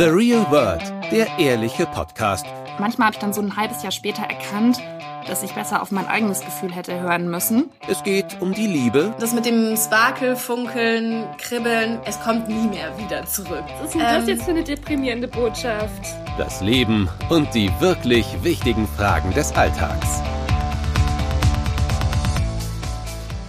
[0.00, 0.80] The Real World,
[1.12, 2.46] der ehrliche Podcast.
[2.78, 4.78] Manchmal habe ich dann so ein halbes Jahr später erkannt,
[5.26, 7.68] dass ich besser auf mein eigenes Gefühl hätte hören müssen.
[7.86, 9.14] Es geht um die Liebe.
[9.20, 13.62] Das mit dem Sparkel, Funkeln, Kribbeln, es kommt nie mehr wieder zurück.
[13.78, 16.06] Was ist denn das jetzt für eine deprimierende Botschaft?
[16.38, 20.22] Das Leben und die wirklich wichtigen Fragen des Alltags.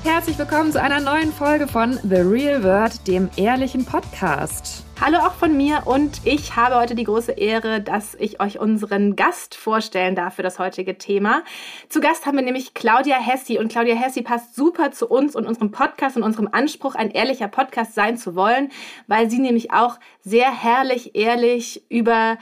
[0.04, 4.84] Herzlich willkommen zu einer neuen Folge von The Real World, dem ehrlichen Podcast.
[5.04, 9.16] Hallo auch von mir und ich habe heute die große Ehre, dass ich euch unseren
[9.16, 11.42] Gast vorstellen darf für das heutige Thema.
[11.90, 15.48] Zu Gast haben wir nämlich Claudia Hessi und Claudia Hessi passt super zu uns und
[15.48, 18.70] unserem Podcast und unserem Anspruch, ein ehrlicher Podcast sein zu wollen,
[19.08, 22.38] weil sie nämlich auch sehr herrlich, ehrlich über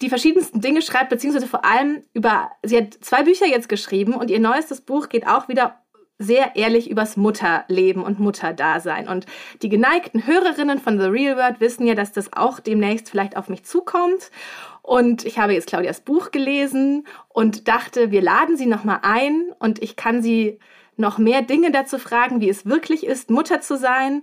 [0.00, 4.32] die verschiedensten Dinge schreibt, beziehungsweise vor allem über, sie hat zwei Bücher jetzt geschrieben und
[4.32, 5.81] ihr neuestes Buch geht auch wieder
[6.22, 9.08] sehr ehrlich übers Mutterleben und Mutterdasein.
[9.08, 9.26] Und
[9.62, 13.48] die geneigten Hörerinnen von The Real World wissen ja, dass das auch demnächst vielleicht auf
[13.48, 14.30] mich zukommt.
[14.82, 19.82] Und ich habe jetzt Claudias Buch gelesen und dachte, wir laden sie nochmal ein und
[19.82, 20.58] ich kann sie
[20.96, 24.22] noch mehr Dinge dazu fragen, wie es wirklich ist, Mutter zu sein.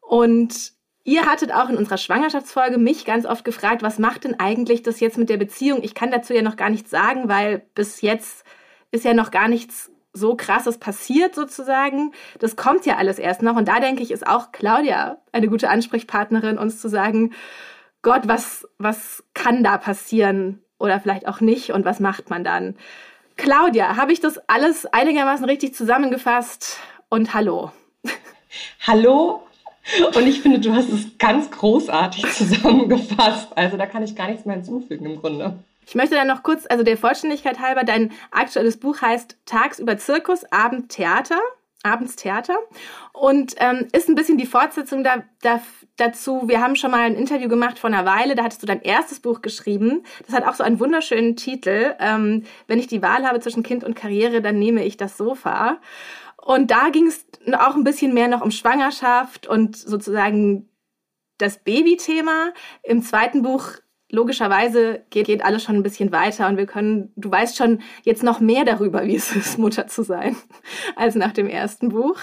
[0.00, 0.72] Und
[1.04, 5.00] ihr hattet auch in unserer Schwangerschaftsfolge mich ganz oft gefragt, was macht denn eigentlich das
[5.00, 5.82] jetzt mit der Beziehung?
[5.82, 8.44] Ich kann dazu ja noch gar nichts sagen, weil bis jetzt
[8.90, 12.12] ist ja noch gar nichts so krasses passiert sozusagen.
[12.38, 13.56] Das kommt ja alles erst noch.
[13.56, 17.34] Und da denke ich, ist auch Claudia eine gute Ansprechpartnerin, uns zu sagen,
[18.02, 22.76] Gott, was, was kann da passieren oder vielleicht auch nicht und was macht man dann?
[23.36, 26.78] Claudia, habe ich das alles einigermaßen richtig zusammengefasst?
[27.08, 27.72] Und hallo.
[28.86, 29.42] Hallo.
[30.14, 33.48] Und ich finde, du hast es ganz großartig zusammengefasst.
[33.56, 35.58] Also da kann ich gar nichts mehr hinzufügen im Grunde.
[35.86, 40.44] Ich möchte dann noch kurz, also der Vollständigkeit halber, dein aktuelles Buch heißt Tagsüber Zirkus,
[40.50, 41.38] Abend Theater.
[41.84, 42.56] Abends Theater
[43.12, 45.60] und ähm, ist ein bisschen die Fortsetzung da, da,
[45.96, 46.48] dazu.
[46.48, 49.20] Wir haben schon mal ein Interview gemacht vor einer Weile, da hattest du dein erstes
[49.20, 50.02] Buch geschrieben.
[50.26, 51.94] Das hat auch so einen wunderschönen Titel.
[52.00, 55.78] Ähm, Wenn ich die Wahl habe zwischen Kind und Karriere, dann nehme ich das Sofa.
[56.38, 60.70] Und da ging es auch ein bisschen mehr noch um Schwangerschaft und sozusagen
[61.36, 62.52] das Babythema.
[62.82, 63.72] Im zweiten Buch
[64.14, 68.22] logischerweise geht, geht alles schon ein bisschen weiter und wir können, du weißt schon jetzt
[68.22, 70.36] noch mehr darüber, wie es ist, Mutter zu sein,
[70.96, 72.18] als nach dem ersten Buch.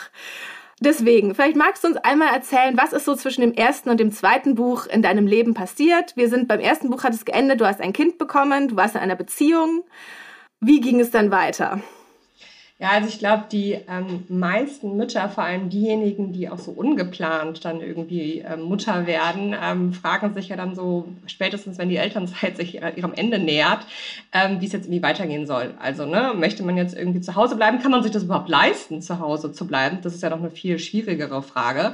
[0.84, 4.12] Deswegen, vielleicht magst du uns einmal erzählen, was ist so zwischen dem ersten und dem
[4.12, 6.18] zweiten Buch in deinem Leben passiert?
[6.18, 8.96] Wir sind beim ersten Buch hat es geendet, du hast ein Kind bekommen, du warst
[8.96, 9.84] in einer Beziehung.
[10.60, 11.82] Wie ging es dann weiter?
[12.82, 17.64] Ja, also ich glaube, die ähm, meisten Mütter, vor allem diejenigen, die auch so ungeplant
[17.64, 22.58] dann irgendwie ähm, Mutter werden, ähm, fragen sich ja dann so, spätestens wenn die Elternzeit
[22.58, 23.86] sich ihrem Ende nähert,
[24.34, 25.76] ähm, wie es jetzt irgendwie weitergehen soll.
[25.80, 27.78] Also, ne, möchte man jetzt irgendwie zu Hause bleiben?
[27.78, 30.00] Kann man sich das überhaupt leisten, zu Hause zu bleiben?
[30.02, 31.94] Das ist ja noch eine viel schwierigere Frage.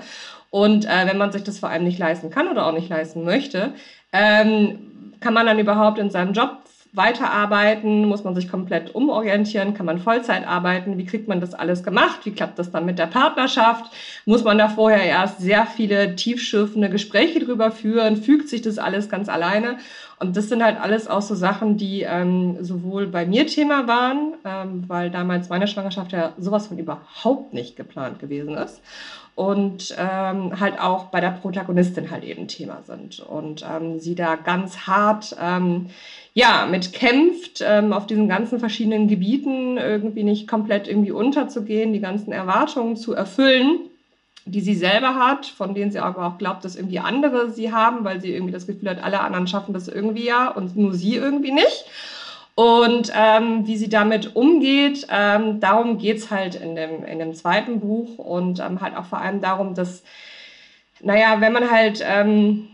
[0.52, 3.26] Und äh, wenn man sich das vor allem nicht leisten kann oder auch nicht leisten
[3.26, 3.74] möchte,
[4.14, 6.62] ähm, kann man dann überhaupt in seinem Job
[6.98, 8.06] weiterarbeiten?
[8.06, 9.74] Muss man sich komplett umorientieren?
[9.74, 10.98] Kann man Vollzeit arbeiten?
[10.98, 12.22] Wie kriegt man das alles gemacht?
[12.26, 13.86] Wie klappt das dann mit der Partnerschaft?
[14.26, 18.18] Muss man da vorher erst sehr viele tiefschürfende Gespräche drüber führen?
[18.18, 19.78] Fügt sich das alles ganz alleine?
[20.20, 24.34] Und das sind halt alles auch so Sachen, die ähm, sowohl bei mir Thema waren,
[24.44, 28.82] ähm, weil damals meine Schwangerschaft ja sowas von überhaupt nicht geplant gewesen ist
[29.38, 34.36] und ähm, halt auch bei der Protagonistin halt eben Thema sind und ähm, sie da
[34.36, 35.92] ganz hart ähm,
[36.38, 42.00] ja mit kämpft ähm, auf diesen ganzen verschiedenen Gebieten irgendwie nicht komplett irgendwie unterzugehen, die
[42.00, 43.80] ganzen Erwartungen zu erfüllen
[44.50, 48.06] die sie selber hat, von denen sie aber auch glaubt, dass irgendwie andere sie haben,
[48.06, 51.16] weil sie irgendwie das Gefühl hat, alle anderen schaffen das irgendwie ja und nur sie
[51.16, 51.86] irgendwie nicht.
[52.56, 57.82] Und ähm, wie sie damit umgeht, ähm, darum geht's halt in dem, in dem zweiten
[57.82, 60.04] Buch und ähm, halt auch vor allem darum, dass,
[61.02, 62.70] naja, wenn man halt ähm,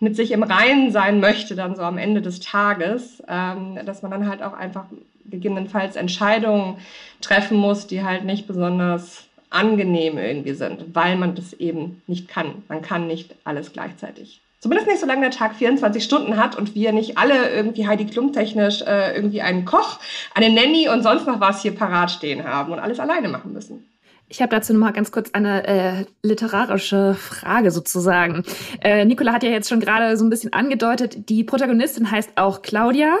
[0.00, 4.10] mit sich im Reinen sein möchte, dann so am Ende des Tages, ähm, dass man
[4.10, 4.84] dann halt auch einfach
[5.26, 6.78] gegebenenfalls Entscheidungen
[7.20, 12.62] treffen muss, die halt nicht besonders angenehm irgendwie sind, weil man das eben nicht kann.
[12.68, 14.40] Man kann nicht alles gleichzeitig.
[14.60, 18.32] Zumindest nicht, solange der Tag 24 Stunden hat und wir nicht alle irgendwie Heidi Klum
[18.32, 20.00] technisch äh, irgendwie einen Koch,
[20.34, 23.88] eine Nanny und sonst noch was hier parat stehen haben und alles alleine machen müssen.
[24.30, 28.44] Ich habe dazu noch mal ganz kurz eine äh, literarische Frage sozusagen.
[28.82, 32.60] Äh, Nicola hat ja jetzt schon gerade so ein bisschen angedeutet, die Protagonistin heißt auch
[32.60, 33.16] Claudia.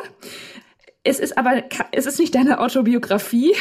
[1.04, 1.62] Es ist aber,
[1.92, 3.54] es ist nicht deine Autobiografie.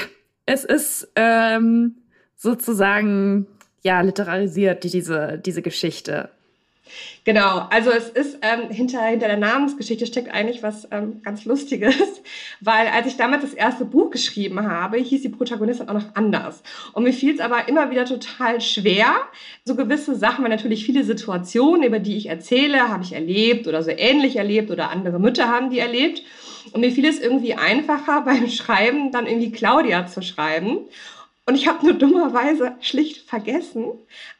[0.45, 1.97] Es ist ähm,
[2.35, 3.47] sozusagen
[3.81, 6.29] ja literarisiert diese diese Geschichte.
[7.23, 11.95] Genau, also es ist ähm, hinter, hinter der Namensgeschichte steckt eigentlich was ähm, ganz Lustiges,
[12.61, 16.63] weil als ich damals das erste Buch geschrieben habe, hieß die Protagonistin auch noch anders.
[16.93, 19.07] Und mir fiel es aber immer wieder total schwer,
[19.65, 23.83] so gewisse Sachen, weil natürlich viele Situationen, über die ich erzähle, habe ich erlebt oder
[23.83, 26.23] so ähnlich erlebt oder andere Mütter haben die erlebt.
[26.71, 30.79] Und mir fiel es irgendwie einfacher beim Schreiben dann irgendwie Claudia zu schreiben.
[31.47, 33.85] Und ich habe nur dummerweise schlicht vergessen,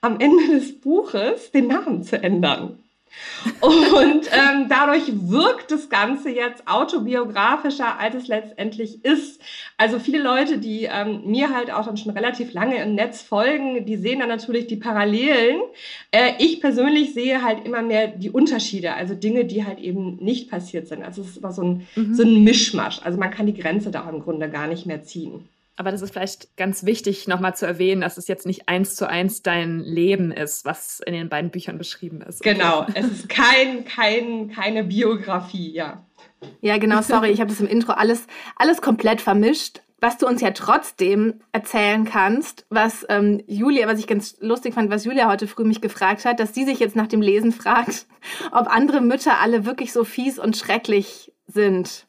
[0.02, 2.80] am Ende des Buches den Namen zu ändern.
[3.62, 9.42] Und ähm, dadurch wirkt das Ganze jetzt autobiografischer, als es letztendlich ist.
[9.78, 13.86] Also viele Leute, die ähm, mir halt auch dann schon relativ lange im Netz folgen,
[13.86, 15.62] die sehen dann natürlich die Parallelen.
[16.12, 20.52] Äh, ich persönlich sehe halt immer mehr die Unterschiede, also Dinge, die halt eben nicht
[20.52, 21.04] passiert sind.
[21.04, 22.14] Also es ist immer so ein, mhm.
[22.14, 23.00] so ein Mischmasch.
[23.04, 25.48] Also man kann die Grenze da im Grunde gar nicht mehr ziehen.
[25.78, 29.08] Aber das ist vielleicht ganz wichtig, nochmal zu erwähnen, dass es jetzt nicht eins zu
[29.08, 32.42] eins dein Leben ist, was in den beiden Büchern beschrieben ist.
[32.42, 32.56] Okay.
[32.56, 36.04] Genau, es ist kein, kein, keine Biografie, ja.
[36.62, 38.26] Ja, genau, sorry, ich habe das im Intro alles,
[38.56, 39.82] alles komplett vermischt.
[40.00, 44.92] Was du uns ja trotzdem erzählen kannst, was ähm, Julia, was ich ganz lustig fand,
[44.92, 48.06] was Julia heute früh mich gefragt hat, dass sie sich jetzt nach dem Lesen fragt,
[48.52, 52.06] ob andere Mütter alle wirklich so fies und schrecklich sind.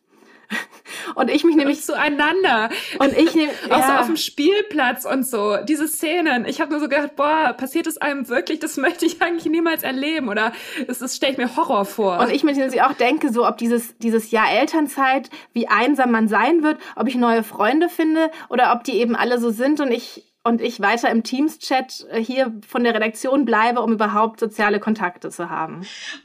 [1.14, 2.70] Und ich mich nämlich zueinander.
[2.98, 3.86] Und ich nehme auch ja.
[3.86, 6.44] so auf dem Spielplatz und so diese Szenen.
[6.44, 8.60] Ich habe nur so gedacht, boah, passiert es einem wirklich?
[8.60, 10.52] Das möchte ich eigentlich niemals erleben oder
[10.86, 12.18] das, das stelle ich mir Horror vor.
[12.18, 16.62] Und ich mir auch denke, so ob dieses dieses Jahr Elternzeit, wie einsam man sein
[16.62, 20.27] wird, ob ich neue Freunde finde oder ob die eben alle so sind und ich
[20.48, 25.28] und ich weiter im Teams-Chat äh, hier von der Redaktion bleibe, um überhaupt soziale Kontakte
[25.28, 25.82] zu haben.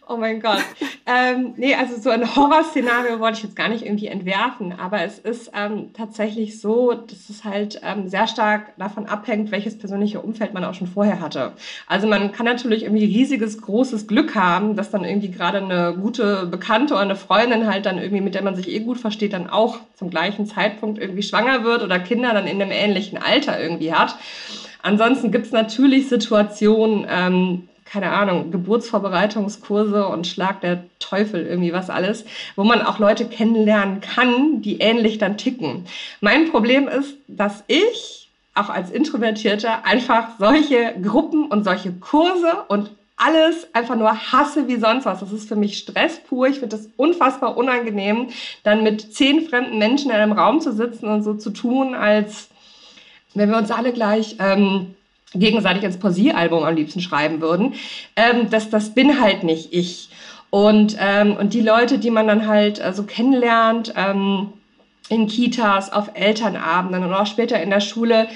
[0.07, 0.63] Oh mein Gott.
[1.05, 5.19] ähm, nee, also so ein Horrorszenario wollte ich jetzt gar nicht irgendwie entwerfen, aber es
[5.19, 10.53] ist ähm, tatsächlich so, dass es halt ähm, sehr stark davon abhängt, welches persönliche Umfeld
[10.53, 11.51] man auch schon vorher hatte.
[11.87, 16.45] Also man kann natürlich irgendwie riesiges, großes Glück haben, dass dann irgendwie gerade eine gute
[16.45, 19.49] Bekannte oder eine Freundin halt dann irgendwie, mit der man sich eh gut versteht, dann
[19.49, 23.93] auch zum gleichen Zeitpunkt irgendwie schwanger wird oder Kinder dann in einem ähnlichen Alter irgendwie
[23.93, 24.12] hat.
[24.81, 31.89] Ansonsten gibt es natürlich Situationen, ähm, keine Ahnung, Geburtsvorbereitungskurse und Schlag der Teufel, irgendwie was
[31.89, 32.25] alles,
[32.55, 35.85] wo man auch Leute kennenlernen kann, die ähnlich dann ticken.
[36.19, 42.91] Mein Problem ist, dass ich auch als Introvertierter einfach solche Gruppen und solche Kurse und
[43.15, 45.19] alles einfach nur hasse wie sonst was.
[45.19, 46.47] Das ist für mich Stress pur.
[46.47, 48.29] Ich finde das unfassbar unangenehm,
[48.63, 52.49] dann mit zehn fremden Menschen in einem Raum zu sitzen und so zu tun, als
[53.33, 54.95] wenn wir uns alle gleich ähm,
[55.33, 57.73] gegenseitig ins Posieralbum am liebsten schreiben würden,
[58.15, 60.09] ähm, das, das bin halt nicht ich.
[60.49, 64.53] Und, ähm, und die Leute, die man dann halt äh, so kennenlernt, ähm,
[65.09, 68.27] in Kitas, auf Elternabenden und auch später in der Schule,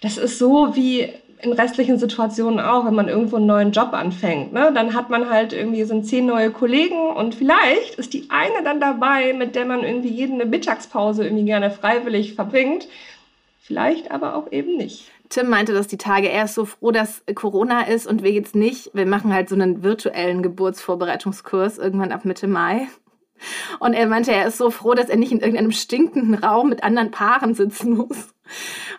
[0.00, 1.08] das ist so wie
[1.42, 4.52] in restlichen Situationen auch, wenn man irgendwo einen neuen Job anfängt.
[4.52, 4.72] Ne?
[4.74, 8.80] Dann hat man halt irgendwie, sind zehn neue Kollegen und vielleicht ist die eine dann
[8.80, 12.88] dabei, mit der man irgendwie jede Mittagspause irgendwie gerne freiwillig verbringt.
[13.66, 15.10] Vielleicht aber auch eben nicht.
[15.30, 18.54] Tim meinte dass die Tage, er ist so froh, dass Corona ist und wir jetzt
[18.54, 18.90] nicht.
[18.92, 22.88] Wir machen halt so einen virtuellen Geburtsvorbereitungskurs irgendwann ab Mitte Mai.
[23.80, 26.84] Und er meinte, er ist so froh, dass er nicht in irgendeinem stinkenden Raum mit
[26.84, 28.34] anderen Paaren sitzen muss.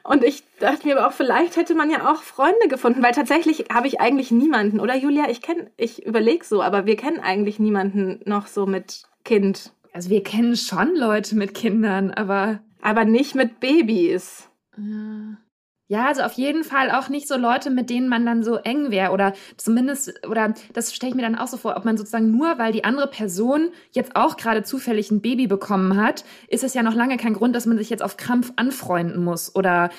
[0.03, 3.65] Und ich dachte mir aber auch, vielleicht hätte man ja auch Freunde gefunden, weil tatsächlich
[3.71, 5.29] habe ich eigentlich niemanden, oder Julia?
[5.29, 9.73] Ich kenne, ich überlege so, aber wir kennen eigentlich niemanden noch so mit Kind.
[9.93, 12.61] Also wir kennen schon Leute mit Kindern, aber.
[12.81, 14.49] Aber nicht mit Babys.
[14.77, 15.37] Ja.
[15.87, 18.89] Ja, also auf jeden Fall auch nicht so Leute, mit denen man dann so eng
[18.89, 22.31] wäre oder zumindest, oder das stelle ich mir dann auch so vor, ob man sozusagen
[22.31, 26.73] nur, weil die andere Person jetzt auch gerade zufällig ein Baby bekommen hat, ist es
[26.73, 29.91] ja noch lange kein Grund, dass man sich jetzt auf Krampf anfreunden muss oder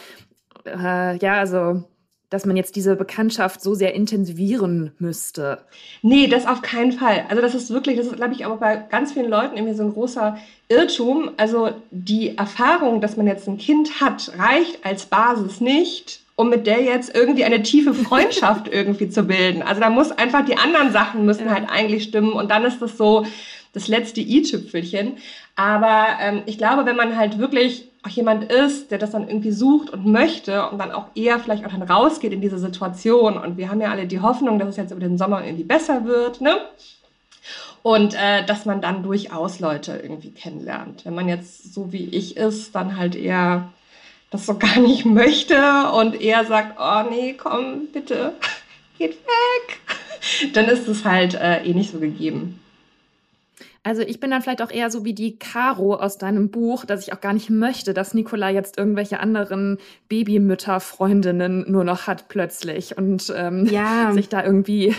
[0.66, 1.84] äh, ja, also
[2.30, 5.58] dass man jetzt diese Bekanntschaft so sehr intensivieren müsste.
[6.02, 7.24] Nee, das auf keinen Fall.
[7.28, 9.84] Also das ist wirklich, das ist, glaube ich, aber bei ganz vielen Leuten irgendwie so
[9.84, 10.36] ein großer
[10.68, 11.30] Irrtum.
[11.36, 16.66] Also die Erfahrung, dass man jetzt ein Kind hat, reicht als Basis nicht, um mit
[16.66, 19.62] der jetzt irgendwie eine tiefe Freundschaft irgendwie zu bilden.
[19.62, 21.54] Also da muss einfach die anderen Sachen müssen ja.
[21.54, 23.24] halt eigentlich stimmen und dann ist das so
[23.72, 25.12] das letzte i-Tüpfelchen.
[25.54, 29.50] Aber ähm, ich glaube, wenn man halt wirklich auch jemand ist, der das dann irgendwie
[29.50, 33.36] sucht und möchte und dann auch eher vielleicht auch dann rausgeht in diese Situation.
[33.36, 36.04] Und wir haben ja alle die Hoffnung, dass es jetzt über den Sommer irgendwie besser
[36.04, 36.56] wird, ne?
[37.82, 41.04] Und äh, dass man dann durchaus Leute irgendwie kennenlernt.
[41.04, 43.72] Wenn man jetzt so wie ich ist, dann halt eher
[44.30, 48.34] das so gar nicht möchte und eher sagt, oh nee, komm, bitte,
[48.98, 49.78] geht weg,
[50.52, 52.60] dann ist es halt äh, eh nicht so gegeben.
[53.86, 57.06] Also ich bin dann vielleicht auch eher so wie die Caro aus deinem Buch, dass
[57.06, 59.78] ich auch gar nicht möchte, dass Nicola jetzt irgendwelche anderen
[60.08, 64.10] Babymütter-Freundinnen nur noch hat plötzlich und ähm, ja.
[64.12, 64.92] sich da irgendwie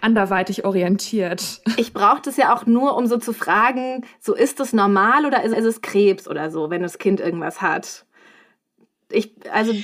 [0.00, 1.60] anderweitig orientiert.
[1.76, 5.42] Ich brauche das ja auch nur, um so zu fragen, so ist es normal oder
[5.42, 8.04] ist, ist es Krebs oder so, wenn das Kind irgendwas hat?
[9.10, 9.74] Ich, also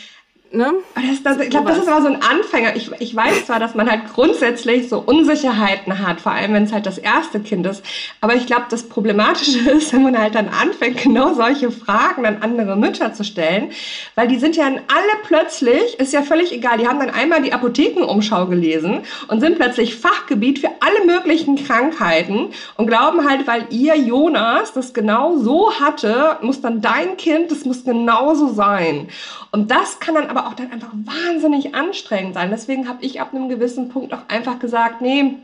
[0.52, 0.74] Ne?
[0.94, 2.76] Das, das, ich glaube, das ist aber so ein Anfänger.
[2.76, 6.72] Ich, ich weiß zwar, dass man halt grundsätzlich so Unsicherheiten hat, vor allem wenn es
[6.72, 7.84] halt das erste Kind ist.
[8.20, 12.38] Aber ich glaube, das Problematische ist, wenn man halt dann anfängt, genau solche Fragen an
[12.42, 13.72] andere Mütter zu stellen,
[14.14, 14.80] weil die sind ja alle
[15.24, 19.96] plötzlich, ist ja völlig egal, die haben dann einmal die Apothekenumschau gelesen und sind plötzlich
[19.96, 26.38] Fachgebiet für alle möglichen Krankheiten und glauben halt, weil ihr Jonas das genau so hatte,
[26.42, 29.08] muss dann dein Kind, das muss genauso sein.
[29.50, 32.50] Und das kann dann aber auch dann einfach wahnsinnig anstrengend sein.
[32.50, 35.36] Deswegen habe ich ab einem gewissen Punkt auch einfach gesagt, nee,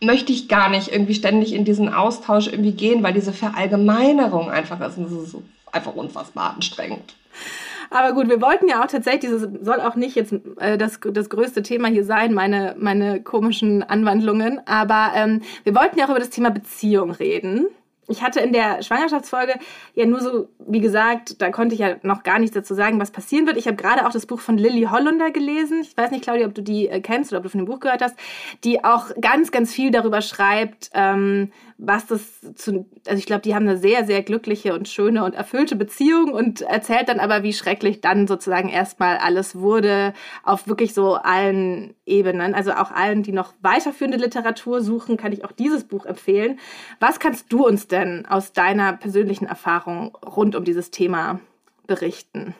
[0.00, 4.80] möchte ich gar nicht irgendwie ständig in diesen Austausch irgendwie gehen, weil diese Verallgemeinerung einfach
[4.80, 4.98] ist.
[4.98, 5.36] Und das ist
[5.72, 7.14] einfach unfassbar anstrengend.
[7.90, 11.30] Aber gut, wir wollten ja auch tatsächlich, das soll auch nicht jetzt äh, das, das
[11.30, 16.18] größte Thema hier sein, meine, meine komischen Anwandlungen, aber ähm, wir wollten ja auch über
[16.18, 17.66] das Thema Beziehung reden
[18.08, 19.54] ich hatte in der Schwangerschaftsfolge
[19.94, 23.10] ja nur so, wie gesagt, da konnte ich ja noch gar nichts dazu sagen, was
[23.10, 23.56] passieren wird.
[23.56, 25.80] Ich habe gerade auch das Buch von Lilly Hollunder gelesen.
[25.82, 27.80] Ich weiß nicht, Claudia, ob du die äh, kennst oder ob du von dem Buch
[27.80, 28.16] gehört hast,
[28.64, 33.54] die auch ganz, ganz viel darüber schreibt, ähm, was das zu, also ich glaube, die
[33.54, 37.52] haben eine sehr, sehr glückliche und schöne und erfüllte Beziehung und erzählt dann aber, wie
[37.52, 42.54] schrecklich dann sozusagen erstmal alles wurde, auf wirklich so allen Ebenen.
[42.54, 46.58] Also auch allen, die noch weiterführende Literatur suchen, kann ich auch dieses Buch empfehlen.
[46.98, 51.40] Was kannst du uns denn aus deiner persönlichen Erfahrung rund um dieses Thema
[51.86, 52.54] berichten?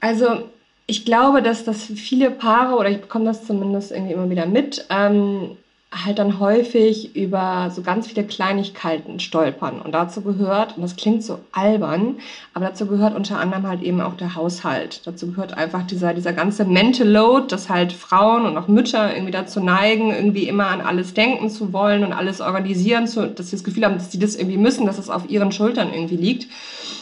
[0.00, 0.48] Also
[0.86, 4.86] ich glaube, dass das viele Paare, oder ich bekomme das zumindest irgendwie immer wieder mit,
[4.88, 5.58] ähm,
[5.92, 9.80] halt dann häufig über so ganz viele Kleinigkeiten stolpern.
[9.80, 12.16] Und dazu gehört, und das klingt so albern,
[12.54, 15.02] aber dazu gehört unter anderem halt eben auch der Haushalt.
[15.04, 19.32] Dazu gehört einfach dieser, dieser ganze Mental Load, dass halt Frauen und auch Mütter irgendwie
[19.32, 23.56] dazu neigen, irgendwie immer an alles denken zu wollen und alles organisieren zu, dass sie
[23.56, 26.46] das Gefühl haben, dass sie das irgendwie müssen, dass es auf ihren Schultern irgendwie liegt.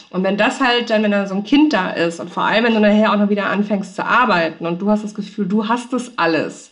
[0.09, 2.65] Und wenn das halt dann, wenn da so ein Kind da ist und vor allem,
[2.65, 5.67] wenn du nachher auch noch wieder anfängst zu arbeiten und du hast das Gefühl, du
[5.67, 6.68] hast das alles,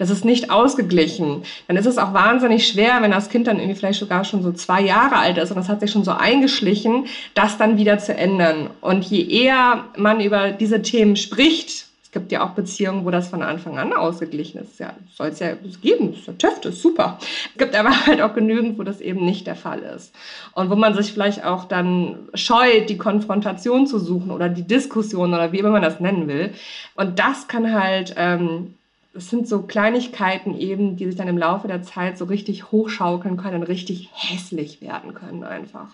[0.00, 1.42] das ist nicht ausgeglichen.
[1.68, 4.50] Dann ist es auch wahnsinnig schwer, wenn das Kind dann irgendwie vielleicht sogar schon so
[4.50, 7.04] zwei Jahre alt ist und das hat sich schon so eingeschlichen,
[7.34, 8.70] das dann wieder zu ändern.
[8.80, 13.28] Und je eher man über diese Themen spricht, es gibt ja auch Beziehungen, wo das
[13.28, 14.80] von Anfang an ausgeglichen ist.
[14.80, 15.52] Ja, soll es ja
[15.82, 16.12] geben.
[16.12, 17.18] Das ist ja ist super.
[17.52, 20.14] Es gibt aber halt auch genügend, wo das eben nicht der Fall ist.
[20.54, 25.34] Und wo man sich vielleicht auch dann scheut, die Konfrontation zu suchen oder die Diskussion
[25.34, 26.54] oder wie immer man das nennen will.
[26.96, 28.74] Und das kann halt ähm,
[29.12, 33.36] es sind so Kleinigkeiten eben, die sich dann im Laufe der Zeit so richtig hochschaukeln
[33.36, 35.88] können und richtig hässlich werden können einfach.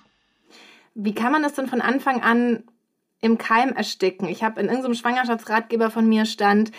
[0.94, 2.64] Wie kann man das denn von Anfang an
[3.20, 4.28] im Keim ersticken?
[4.28, 6.72] Ich habe in irgendeinem Schwangerschaftsratgeber von mir stand,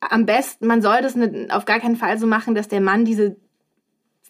[0.00, 1.16] am besten, man soll das
[1.50, 3.36] auf gar keinen Fall so machen, dass der Mann diese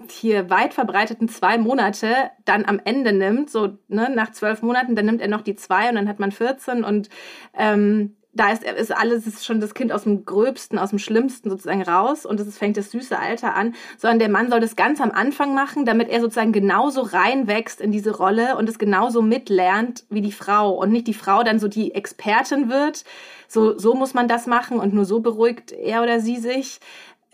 [0.08, 5.06] hier weit verbreiteten zwei Monate dann am Ende nimmt, so ne, nach zwölf Monaten, dann
[5.06, 7.08] nimmt er noch die zwei und dann hat man 14 und
[7.54, 11.50] ähm, da ist, ist alles ist schon das Kind aus dem Gröbsten, aus dem Schlimmsten
[11.50, 15.00] sozusagen raus und es fängt das süße Alter an, sondern der Mann soll das ganz
[15.02, 20.04] am Anfang machen, damit er sozusagen genauso reinwächst in diese Rolle und es genauso mitlernt
[20.08, 23.04] wie die Frau und nicht die Frau dann so die Expertin wird.
[23.48, 26.80] So, so muss man das machen und nur so beruhigt er oder sie sich.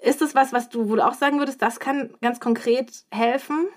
[0.03, 3.69] Ist das was, was du, wo du auch sagen würdest, das kann ganz konkret helfen?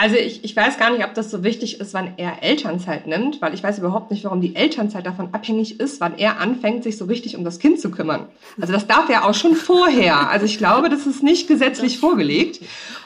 [0.00, 3.42] Also ich, ich weiß gar nicht, ob das so wichtig ist, wann er Elternzeit nimmt,
[3.42, 6.96] weil ich weiß überhaupt nicht, warum die Elternzeit davon abhängig ist, wann er anfängt, sich
[6.96, 8.28] so richtig um das Kind zu kümmern.
[8.60, 10.30] Also das darf er auch schon vorher.
[10.30, 12.60] Also ich glaube, das ist nicht gesetzlich vorgelegt.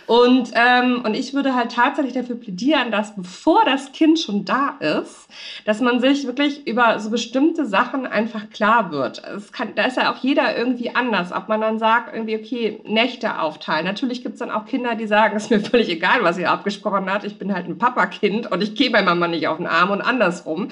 [0.07, 4.77] Und, ähm, und ich würde halt tatsächlich dafür plädieren, dass bevor das Kind schon da
[4.81, 5.29] ist,
[5.65, 9.23] dass man sich wirklich über so bestimmte Sachen einfach klar wird.
[9.25, 12.81] Es kann, da ist ja auch jeder irgendwie anders, ob man dann sagt, irgendwie, okay,
[12.85, 13.87] Nächte aufteilen.
[13.87, 17.11] Natürlich gibt's dann auch Kinder, die sagen, es ist mir völlig egal, was ihr abgesprochen
[17.11, 19.91] habt, ich bin halt ein Papakind und ich gehe bei Mama nicht auf den Arm
[19.91, 20.69] und andersrum.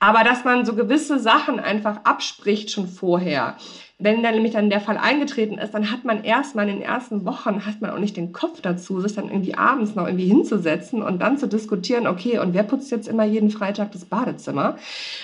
[0.00, 3.56] Aber dass man so gewisse Sachen einfach abspricht schon vorher
[4.02, 7.24] wenn dann nämlich dann der Fall eingetreten ist, dann hat man erstmal in den ersten
[7.24, 11.02] Wochen, hat man auch nicht den Kopf dazu, sich dann irgendwie abends noch irgendwie hinzusetzen
[11.02, 14.76] und dann zu diskutieren, okay, und wer putzt jetzt immer jeden Freitag das Badezimmer?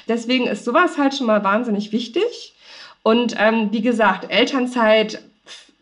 [0.07, 2.55] Deswegen ist sowas halt schon mal wahnsinnig wichtig.
[3.03, 5.23] Und ähm, wie gesagt, Elternzeit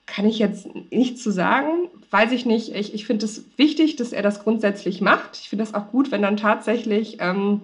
[0.07, 2.75] kann ich jetzt nichts zu sagen, weiß ich nicht.
[2.75, 5.39] Ich, ich finde es wichtig, dass er das grundsätzlich macht.
[5.41, 7.19] Ich finde es auch gut, wenn dann tatsächlich...
[7.21, 7.61] Ähm,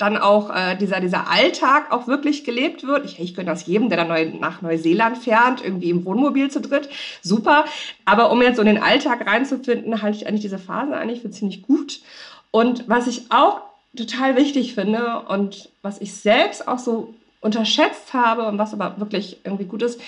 [0.00, 3.04] dann auch äh, dieser, dieser Alltag auch wirklich gelebt wird.
[3.04, 6.60] Ich, ich gönne das jedem, der dann neu, nach Neuseeland fährt, irgendwie im Wohnmobil zu
[6.60, 6.88] dritt.
[7.20, 7.66] Super.
[8.06, 11.30] Aber um jetzt so in den Alltag reinzufinden, halte ich eigentlich diese Phase eigentlich für
[11.30, 12.00] ziemlich gut.
[12.50, 13.60] Und was ich auch
[13.94, 19.38] total wichtig finde und was ich selbst auch so unterschätzt habe und was aber wirklich
[19.44, 20.00] irgendwie gut ist,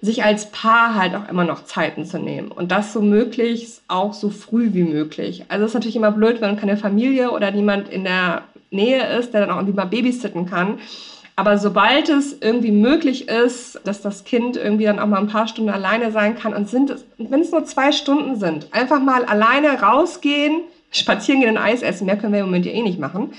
[0.00, 4.12] sich als Paar halt auch immer noch Zeiten zu nehmen und das so möglichst auch
[4.12, 5.44] so früh wie möglich.
[5.48, 9.32] Also es ist natürlich immer blöd, wenn keine Familie oder niemand in der Nähe ist,
[9.32, 10.78] der dann auch mal babysitten kann.
[11.38, 15.46] Aber sobald es irgendwie möglich ist, dass das Kind irgendwie dann auch mal ein paar
[15.46, 19.80] Stunden alleine sein kann und sind wenn es nur zwei Stunden sind, einfach mal alleine
[19.80, 23.34] rausgehen, spazieren gehen und Eis essen, mehr können wir im Moment ja eh nicht machen.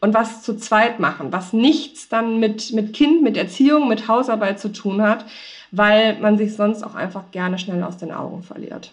[0.00, 4.58] Und was zu zweit machen, was nichts dann mit, mit Kind, mit Erziehung, mit Hausarbeit
[4.58, 5.26] zu tun hat,
[5.72, 8.92] weil man sich sonst auch einfach gerne schnell aus den Augen verliert.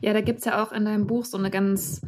[0.00, 2.00] Ja, da gibt's ja auch in deinem Buch so eine ganz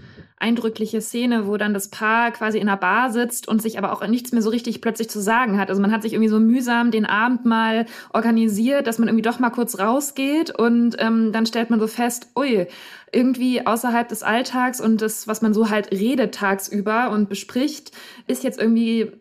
[0.42, 4.04] eindrückliche Szene, wo dann das Paar quasi in einer Bar sitzt und sich aber auch
[4.08, 5.70] nichts mehr so richtig plötzlich zu sagen hat.
[5.70, 9.38] Also man hat sich irgendwie so mühsam den Abend mal organisiert, dass man irgendwie doch
[9.38, 12.66] mal kurz rausgeht und ähm, dann stellt man so fest, ui,
[13.12, 17.92] irgendwie außerhalb des Alltags und das, was man so halt redet tagsüber und bespricht,
[18.26, 19.12] ist jetzt irgendwie,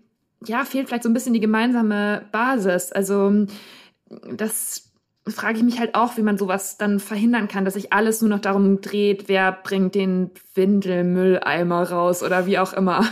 [0.44, 2.92] ja, fehlt vielleicht so ein bisschen die gemeinsame Basis.
[2.92, 3.46] Also
[4.34, 4.91] das
[5.28, 8.30] frage ich mich halt auch, wie man sowas dann verhindern kann, dass sich alles nur
[8.30, 13.06] noch darum dreht, wer bringt den Windelmülleimer raus oder wie auch immer.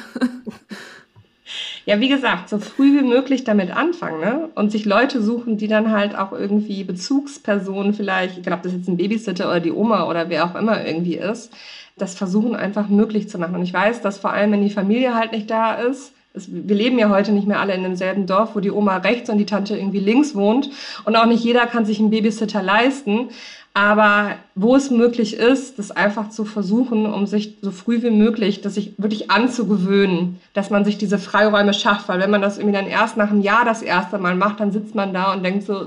[1.85, 4.49] Ja, wie gesagt, so früh wie möglich damit anfangen ne?
[4.53, 8.87] und sich Leute suchen, die dann halt auch irgendwie Bezugspersonen vielleicht, egal ob das jetzt
[8.87, 11.51] ein Babysitter oder die Oma oder wer auch immer irgendwie ist,
[11.97, 13.55] das versuchen einfach möglich zu machen.
[13.55, 16.13] Und ich weiß, dass vor allem, wenn die Familie halt nicht da ist,
[16.47, 19.37] wir leben ja heute nicht mehr alle in demselben Dorf, wo die Oma rechts und
[19.37, 20.69] die Tante irgendwie links wohnt.
[21.05, 23.29] Und auch nicht jeder kann sich einen Babysitter leisten.
[23.75, 28.61] Aber wo es möglich ist, das einfach zu versuchen, um sich so früh wie möglich,
[28.61, 32.09] das sich wirklich anzugewöhnen, dass man sich diese Freiräume schafft.
[32.09, 34.71] Weil wenn man das irgendwie dann erst nach einem Jahr das erste Mal macht, dann
[34.71, 35.85] sitzt man da und denkt so,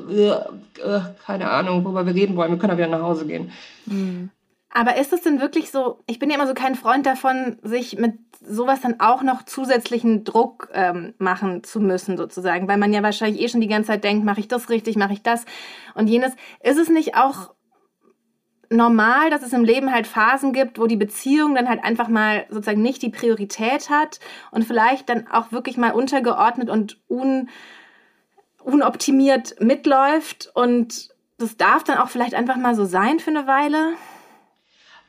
[1.27, 3.51] keine Ahnung, worüber wir reden wollen, wir können auch wieder nach Hause gehen.
[3.87, 4.31] Mhm.
[4.75, 7.99] Aber ist es denn wirklich so, ich bin ja immer so kein Freund davon, sich
[7.99, 13.03] mit sowas dann auch noch zusätzlichen Druck ähm, machen zu müssen, sozusagen, weil man ja
[13.03, 15.45] wahrscheinlich eh schon die ganze Zeit denkt, mache ich das richtig, mache ich das
[15.95, 16.33] und jenes.
[16.63, 17.55] Ist es nicht auch
[18.71, 22.47] normal, dass es im Leben halt Phasen gibt, wo die Beziehung dann halt einfach mal
[22.49, 27.51] sozusagen nicht die Priorität hat und vielleicht dann auch wirklich mal untergeordnet und un,
[28.65, 33.93] unoptimiert mitläuft und das darf dann auch vielleicht einfach mal so sein für eine Weile?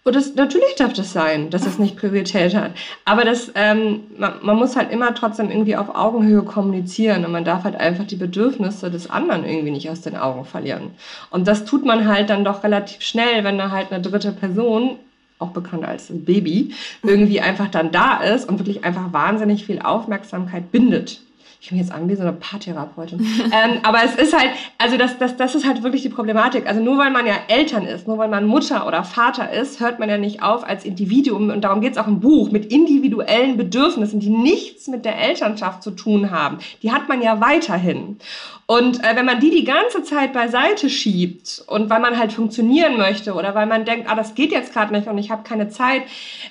[0.05, 2.71] Und das, natürlich darf das sein, dass es nicht Priorität hat.
[3.05, 7.45] Aber das, ähm, man, man, muss halt immer trotzdem irgendwie auf Augenhöhe kommunizieren und man
[7.45, 10.91] darf halt einfach die Bedürfnisse des anderen irgendwie nicht aus den Augen verlieren.
[11.29, 14.97] Und das tut man halt dann doch relativ schnell, wenn da halt eine dritte Person
[15.39, 20.71] auch bekannt als Baby, irgendwie einfach dann da ist und wirklich einfach wahnsinnig viel Aufmerksamkeit
[20.71, 21.21] bindet
[21.63, 23.19] ich komme jetzt an wie so eine Paartherapeutin.
[23.45, 26.67] ähm, aber es ist halt, also das, das, das ist halt wirklich die Problematik.
[26.67, 29.97] Also nur weil man ja Eltern ist, nur weil man Mutter oder Vater ist, hört
[29.97, 31.51] man ja nicht auf als Individuum.
[31.51, 35.83] Und darum geht es auch im Buch, mit individuellen Bedürfnissen, die nichts mit der Elternschaft
[35.83, 36.57] zu tun haben.
[36.81, 38.17] Die hat man ja weiterhin.
[38.65, 42.97] Und äh, wenn man die die ganze Zeit beiseite schiebt und weil man halt funktionieren
[42.97, 45.69] möchte oder weil man denkt, ah, das geht jetzt gerade nicht und ich habe keine
[45.69, 46.03] Zeit,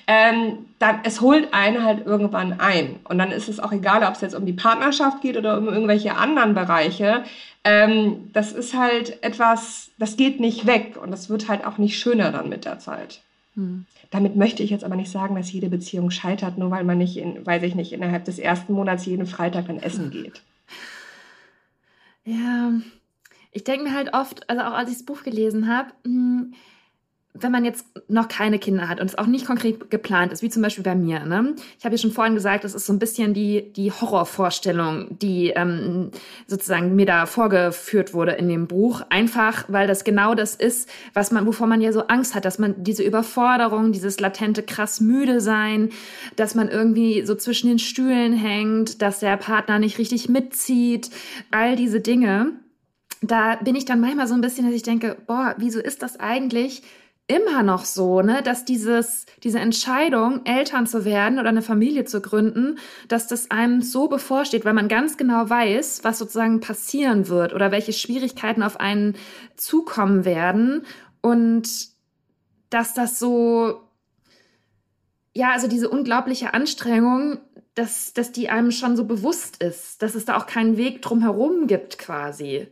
[0.07, 2.99] ähm, dann es holt einen halt irgendwann ein.
[3.05, 5.69] Und dann ist es auch egal, ob es jetzt um die Partnerschaft geht oder um
[5.69, 7.23] irgendwelche anderen Bereiche.
[7.63, 11.97] Ähm, das ist halt etwas, das geht nicht weg und das wird halt auch nicht
[11.97, 13.21] schöner dann mit der Zeit.
[13.55, 13.85] Hm.
[14.11, 17.15] Damit möchte ich jetzt aber nicht sagen, dass jede Beziehung scheitert, nur weil man nicht,
[17.15, 20.41] in, weiß ich nicht, innerhalb des ersten Monats jeden Freitag dann essen geht.
[22.25, 22.73] Ja,
[23.53, 26.53] ich denke mir halt oft, also auch als ich das Buch gelesen habe, hm,
[27.35, 30.49] wenn man jetzt noch keine Kinder hat und es auch nicht konkret geplant ist, wie
[30.49, 31.55] zum Beispiel bei mir, ne?
[31.79, 35.49] Ich habe ja schon vorhin gesagt, das ist so ein bisschen die, die Horrorvorstellung, die
[35.49, 36.11] ähm,
[36.45, 39.01] sozusagen mir da vorgeführt wurde in dem Buch.
[39.09, 42.59] Einfach, weil das genau das ist, was man, wovor man ja so Angst hat, dass
[42.59, 45.89] man diese Überforderung, dieses latente krass müde sein,
[46.35, 51.09] dass man irgendwie so zwischen den Stühlen hängt, dass der Partner nicht richtig mitzieht,
[51.49, 52.51] all diese Dinge.
[53.23, 56.19] Da bin ich dann manchmal so ein bisschen, dass ich denke, boah, wieso ist das
[56.19, 56.83] eigentlich?
[57.27, 62.21] Immer noch so, ne, dass dieses, diese Entscheidung, Eltern zu werden oder eine Familie zu
[62.21, 67.53] gründen, dass das einem so bevorsteht, weil man ganz genau weiß, was sozusagen passieren wird
[67.53, 69.15] oder welche Schwierigkeiten auf einen
[69.55, 70.85] zukommen werden
[71.21, 71.69] und
[72.69, 73.81] dass das so,
[75.33, 77.39] ja, also diese unglaubliche Anstrengung,
[77.75, 81.67] dass, dass die einem schon so bewusst ist, dass es da auch keinen Weg drumherum
[81.67, 82.67] gibt quasi.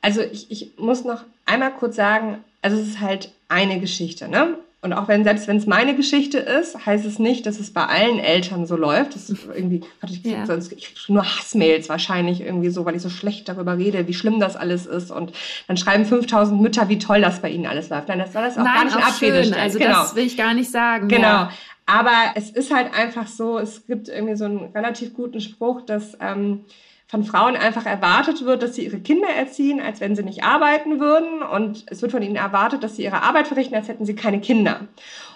[0.00, 4.56] Also ich, ich muss noch einmal kurz sagen, also es ist halt eine Geschichte, ne?
[4.86, 7.86] Und auch wenn, selbst wenn es meine Geschichte ist, heißt es nicht, dass es bei
[7.86, 9.16] allen Eltern so läuft.
[9.16, 10.44] Das ist irgendwie, ich kriege ja.
[10.46, 14.54] krieg nur Hassmails wahrscheinlich irgendwie so, weil ich so schlecht darüber rede, wie schlimm das
[14.54, 15.10] alles ist.
[15.10, 15.32] Und
[15.66, 18.06] dann schreiben 5000 Mütter, wie toll das bei ihnen alles läuft.
[18.08, 19.54] Nein, das soll das auch Nein, gar nicht schön.
[19.54, 20.02] Also genau.
[20.02, 21.08] das will ich gar nicht sagen.
[21.08, 21.26] Genau.
[21.26, 21.52] Ja.
[21.86, 26.16] Aber es ist halt einfach so, es gibt irgendwie so einen relativ guten Spruch, dass
[26.20, 26.64] ähm,
[27.08, 30.98] von Frauen einfach erwartet wird, dass sie ihre Kinder erziehen, als wenn sie nicht arbeiten
[30.98, 31.42] würden.
[31.42, 34.40] Und es wird von ihnen erwartet, dass sie ihre Arbeit verrichten, als hätten sie keine
[34.40, 34.80] Kinder.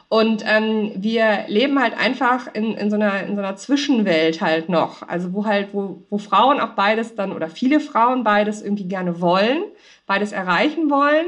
[0.08, 4.68] Und ähm, wir leben halt einfach in, in, so einer, in so einer Zwischenwelt halt
[4.68, 5.06] noch.
[5.06, 9.20] Also wo halt, wo, wo Frauen auch beides dann oder viele Frauen beides irgendwie gerne
[9.20, 9.62] wollen,
[10.06, 11.26] beides erreichen wollen.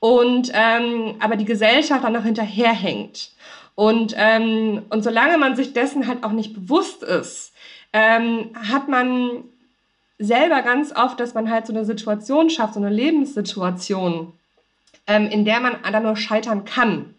[0.00, 3.30] Und ähm, aber die Gesellschaft dann noch hinterherhängt.
[3.74, 7.54] Und, ähm, und solange man sich dessen halt auch nicht bewusst ist,
[7.94, 9.44] ähm, hat man
[10.18, 14.32] selber ganz oft, dass man halt so eine Situation schafft, so eine Lebenssituation,
[15.06, 17.14] ähm, in der man dann nur scheitern kann.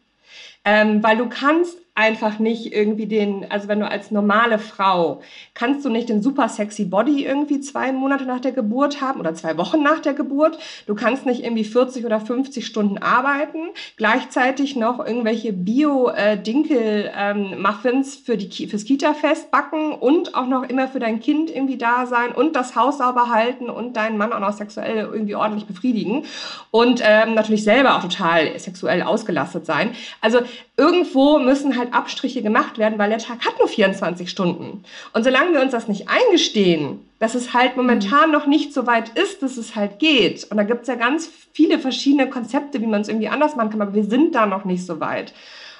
[0.66, 5.20] Ähm, weil du kannst einfach nicht irgendwie den, also wenn du als normale Frau,
[5.54, 9.34] kannst du nicht den super sexy Body irgendwie zwei Monate nach der Geburt haben oder
[9.34, 10.58] zwei Wochen nach der Geburt.
[10.88, 18.68] Du kannst nicht irgendwie 40 oder 50 Stunden arbeiten, gleichzeitig noch irgendwelche Bio-Dinkel-Muffins für die,
[18.68, 22.78] fürs Kita-Fest backen und auch noch immer für dein Kind irgendwie da sein und das
[22.78, 26.24] Haus sauber halten und deinen Mann auch noch sexuell irgendwie ordentlich befriedigen
[26.72, 29.90] und ähm, natürlich selber auch total sexuell ausgelastet sein.
[30.22, 30.40] Also
[30.80, 34.84] irgendwo müssen halt Abstriche gemacht werden, weil der Tag hat nur 24 Stunden.
[35.14, 38.34] Und solange wir uns das nicht eingestehen, dass es halt momentan mhm.
[38.34, 40.50] noch nicht so weit ist, dass es halt geht.
[40.50, 43.72] Und da gibt es ja ganz viele verschiedene Konzepte, wie man es irgendwie anders machen
[43.72, 45.34] kann, aber wir sind da noch nicht so weit.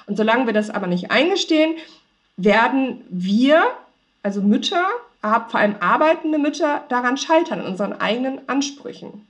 [0.06, 1.74] Und solange wir das aber nicht eingestehen,
[2.36, 3.62] werden wir,
[4.22, 4.84] also Mütter,
[5.22, 9.26] vor allem arbeitende Mütter, daran scheitern, in unseren eigenen Ansprüchen.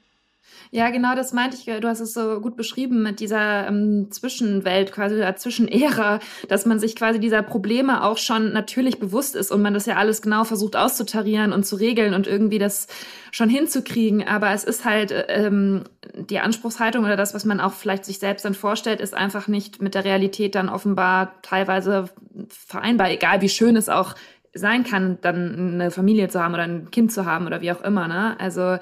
[0.72, 1.64] Ja, genau, das meinte ich.
[1.64, 6.78] Du hast es so gut beschrieben mit dieser ähm, Zwischenwelt, quasi der Zwischenära, dass man
[6.78, 10.44] sich quasi dieser Probleme auch schon natürlich bewusst ist und man das ja alles genau
[10.44, 12.86] versucht auszutarieren und zu regeln und irgendwie das
[13.32, 14.28] schon hinzukriegen.
[14.28, 15.82] Aber es ist halt ähm,
[16.14, 19.82] die Anspruchshaltung oder das, was man auch vielleicht sich selbst dann vorstellt, ist einfach nicht
[19.82, 22.10] mit der Realität dann offenbar teilweise
[22.48, 24.14] vereinbar, egal wie schön es auch
[24.54, 27.82] sein kann, dann eine Familie zu haben oder ein Kind zu haben oder wie auch
[27.82, 28.06] immer.
[28.06, 28.38] Ne?
[28.38, 28.78] Also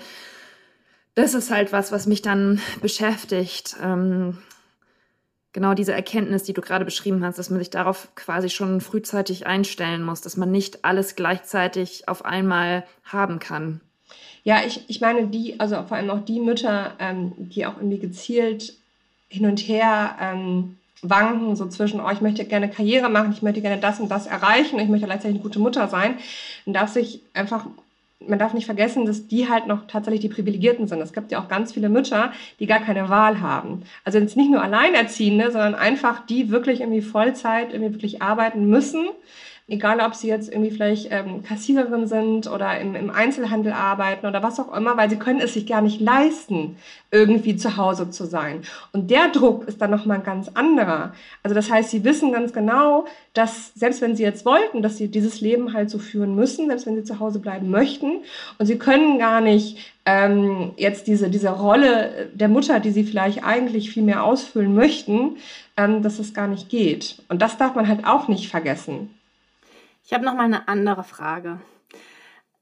[1.18, 3.76] das ist halt was, was mich dann beschäftigt.
[3.82, 4.38] Ähm,
[5.52, 9.44] genau diese Erkenntnis, die du gerade beschrieben hast, dass man sich darauf quasi schon frühzeitig
[9.44, 13.80] einstellen muss, dass man nicht alles gleichzeitig auf einmal haben kann.
[14.44, 17.98] Ja, ich, ich meine, die, also vor allem auch die Mütter, ähm, die auch irgendwie
[17.98, 18.74] gezielt
[19.28, 23.60] hin und her ähm, wanken, so zwischen, oh, ich möchte gerne Karriere machen, ich möchte
[23.60, 26.16] gerne das und das erreichen, ich möchte gleichzeitig eine gute Mutter sein,
[26.64, 27.66] dann darf sich einfach
[28.26, 31.00] man darf nicht vergessen, dass die halt noch tatsächlich die Privilegierten sind.
[31.00, 33.82] Es gibt ja auch ganz viele Mütter, die gar keine Wahl haben.
[34.04, 39.06] Also jetzt nicht nur Alleinerziehende, sondern einfach die wirklich irgendwie Vollzeit irgendwie wirklich arbeiten müssen
[39.68, 44.42] egal ob sie jetzt irgendwie vielleicht ähm, Kassiererin sind oder im, im Einzelhandel arbeiten oder
[44.42, 46.76] was auch immer, weil sie können es sich gar nicht leisten,
[47.10, 48.62] irgendwie zu Hause zu sein.
[48.92, 51.12] Und der Druck ist dann nochmal ein ganz anderer.
[51.42, 53.04] Also das heißt, sie wissen ganz genau,
[53.34, 56.86] dass selbst wenn sie jetzt wollten, dass sie dieses Leben halt so führen müssen, selbst
[56.86, 58.22] wenn sie zu Hause bleiben möchten,
[58.58, 63.44] und sie können gar nicht ähm, jetzt diese, diese Rolle der Mutter, die sie vielleicht
[63.44, 65.36] eigentlich viel mehr ausfüllen möchten,
[65.76, 67.16] ähm, dass es gar nicht geht.
[67.28, 69.10] Und das darf man halt auch nicht vergessen.
[70.08, 71.60] Ich habe noch mal eine andere Frage.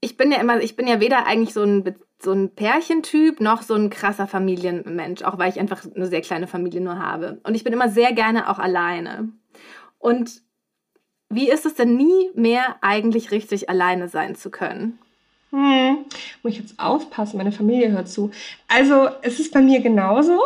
[0.01, 3.63] Ich bin ja immer, ich bin ja weder eigentlich so ein so ein Pärchentyp noch
[3.63, 7.39] so ein krasser Familienmensch, auch weil ich einfach eine sehr kleine Familie nur habe.
[7.45, 9.29] Und ich bin immer sehr gerne auch alleine.
[10.01, 10.43] Und
[11.29, 14.99] wie ist es denn nie mehr eigentlich richtig alleine sein zu können?
[15.51, 15.99] Hm,
[16.43, 18.33] muss ich jetzt aufpassen, meine Familie hört zu.
[18.67, 20.41] Also es ist bei mir genauso.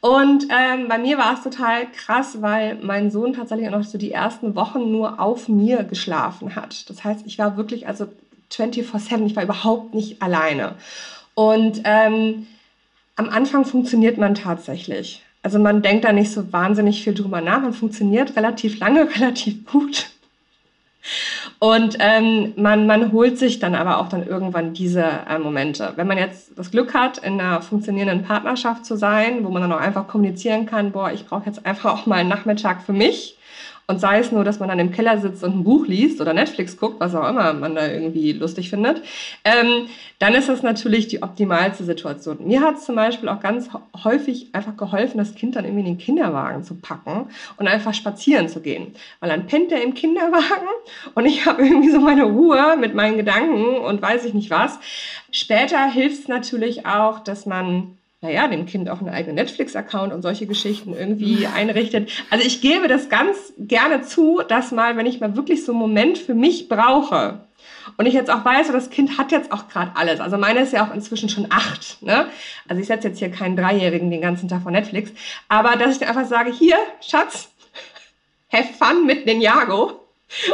[0.00, 3.98] Und ähm, bei mir war es total krass, weil mein Sohn tatsächlich auch noch so
[3.98, 6.88] die ersten Wochen nur auf mir geschlafen hat.
[6.90, 8.06] Das heißt, ich war wirklich also
[8.52, 10.76] 24-7, ich war überhaupt nicht alleine.
[11.34, 12.46] Und ähm,
[13.16, 15.22] am Anfang funktioniert man tatsächlich.
[15.42, 17.60] Also man denkt da nicht so wahnsinnig viel drüber nach.
[17.60, 20.10] Man funktioniert relativ lange, relativ gut.
[21.58, 25.92] Und ähm, man, man holt sich dann aber auch dann irgendwann diese äh, Momente.
[25.96, 29.72] Wenn man jetzt das Glück hat, in einer funktionierenden Partnerschaft zu sein, wo man dann
[29.72, 33.35] auch einfach kommunizieren kann, boah, ich brauche jetzt einfach auch mal einen Nachmittag für mich
[33.88, 36.34] und sei es nur, dass man dann im Keller sitzt und ein Buch liest oder
[36.34, 39.00] Netflix guckt, was auch immer man da irgendwie lustig findet,
[39.44, 39.86] ähm,
[40.18, 42.38] dann ist das natürlich die optimalste Situation.
[42.40, 43.68] Mir hat es zum Beispiel auch ganz
[44.02, 48.48] häufig einfach geholfen, das Kind dann irgendwie in den Kinderwagen zu packen und einfach spazieren
[48.48, 48.94] zu gehen.
[49.20, 50.68] Weil dann pennt er im Kinderwagen
[51.14, 54.80] und ich habe irgendwie so meine Ruhe mit meinen Gedanken und weiß ich nicht was.
[55.30, 60.22] Später hilft es natürlich auch, dass man naja, dem Kind auch einen eigenen Netflix-Account und
[60.22, 62.10] solche Geschichten irgendwie einrichtet.
[62.30, 65.80] Also ich gebe das ganz gerne zu, dass mal, wenn ich mal wirklich so einen
[65.80, 67.40] Moment für mich brauche,
[67.96, 70.20] und ich jetzt auch weiß, das Kind hat jetzt auch gerade alles.
[70.20, 72.02] Also meine ist ja auch inzwischen schon acht.
[72.02, 72.28] Ne?
[72.68, 75.10] Also ich setze jetzt hier keinen Dreijährigen den ganzen Tag vor Netflix.
[75.48, 77.48] Aber dass ich dann einfach sage, hier, Schatz,
[78.52, 80.05] have fun mit Ninjago.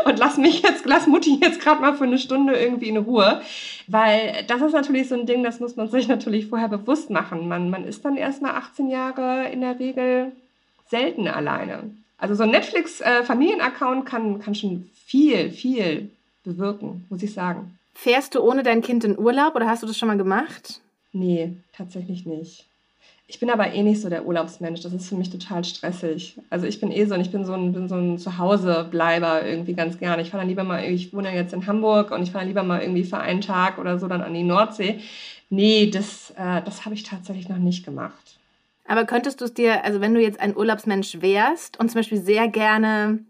[0.05, 3.41] Und lass mich jetzt, lass Mutti jetzt gerade mal für eine Stunde irgendwie in Ruhe.
[3.89, 7.49] Weil das ist natürlich so ein Ding, das muss man sich natürlich vorher bewusst machen.
[7.49, 10.33] Man, man ist dann erstmal 18 Jahre in der Regel
[10.89, 11.91] selten alleine.
[12.19, 16.11] Also so ein Netflix-Familienaccount kann, kann schon viel, viel
[16.45, 17.79] bewirken, muss ich sagen.
[17.95, 20.81] Fährst du ohne dein Kind in Urlaub oder hast du das schon mal gemacht?
[21.13, 22.67] Nee, tatsächlich nicht.
[23.27, 24.83] Ich bin aber eh nicht so der Urlaubsmensch.
[24.83, 26.39] Das ist für mich total stressig.
[26.51, 29.75] Also ich bin eh so, und ich bin so ein, bin so ein Zuhausebleiber irgendwie
[29.75, 30.23] ganz gerne.
[30.23, 32.63] Ich fahre dann lieber mal, ich wohne ja jetzt in Hamburg und ich fahre lieber
[32.63, 35.01] mal irgendwie für einen Tag oder so dann an die Nordsee.
[35.49, 38.39] Nee, das, äh, das habe ich tatsächlich noch nicht gemacht.
[38.87, 42.21] Aber könntest du es dir, also wenn du jetzt ein Urlaubsmensch wärst und zum Beispiel
[42.21, 43.21] sehr gerne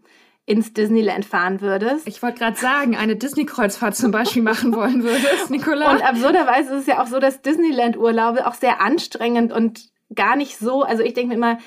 [0.45, 2.07] ins Disneyland fahren würdest.
[2.07, 5.91] Ich wollte gerade sagen, eine Disney-Kreuzfahrt zum Beispiel machen wollen würdest, Nicola.
[5.91, 10.57] Und absurderweise ist es ja auch so, dass Disneyland-Urlaube auch sehr anstrengend und gar nicht
[10.57, 11.57] so, also ich denke mir immer,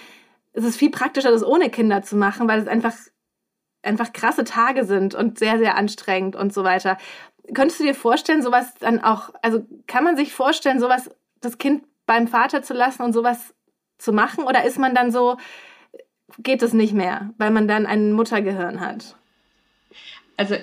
[0.53, 2.95] es ist viel praktischer, das ohne Kinder zu machen, weil es einfach,
[3.83, 6.99] einfach krasse Tage sind und sehr, sehr anstrengend und so weiter.
[7.55, 11.11] Könntest du dir vorstellen, sowas dann auch, also kann man sich vorstellen, sowas,
[11.41, 13.55] das Kind beim Vater zu lassen und sowas
[13.99, 14.45] zu machen?
[14.45, 15.37] Oder ist man dann so,
[16.39, 19.17] geht es nicht mehr, weil man dann ein Muttergehirn hat.
[20.37, 20.57] Also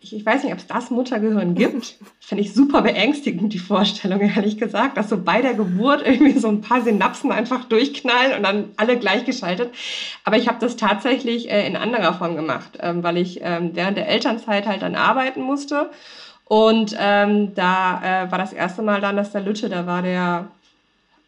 [0.00, 1.96] ich, ich weiß nicht, ob es das Muttergehirn gibt.
[2.20, 6.48] Finde ich super beängstigend, die Vorstellung, ehrlich gesagt, dass so bei der Geburt irgendwie so
[6.48, 9.72] ein paar Synapsen einfach durchknallen und dann alle gleichgeschaltet.
[10.24, 13.96] Aber ich habe das tatsächlich äh, in anderer Form gemacht, ähm, weil ich ähm, während
[13.96, 15.90] der Elternzeit halt dann arbeiten musste.
[16.44, 20.48] Und ähm, da äh, war das erste Mal dann, dass der Lütte, da war der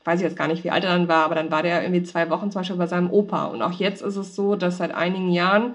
[0.04, 2.02] weiß ich jetzt gar nicht, wie alt er dann war, aber dann war der irgendwie
[2.02, 3.46] zwei Wochen zum Beispiel bei seinem Opa.
[3.46, 5.74] Und auch jetzt ist es so, dass seit einigen Jahren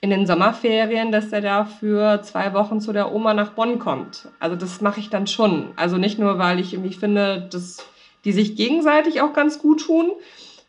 [0.00, 4.28] in den Sommerferien, dass der da für zwei Wochen zu der Oma nach Bonn kommt.
[4.38, 5.70] Also das mache ich dann schon.
[5.76, 7.84] Also nicht nur, weil ich irgendwie finde, dass
[8.24, 10.12] die sich gegenseitig auch ganz gut tun,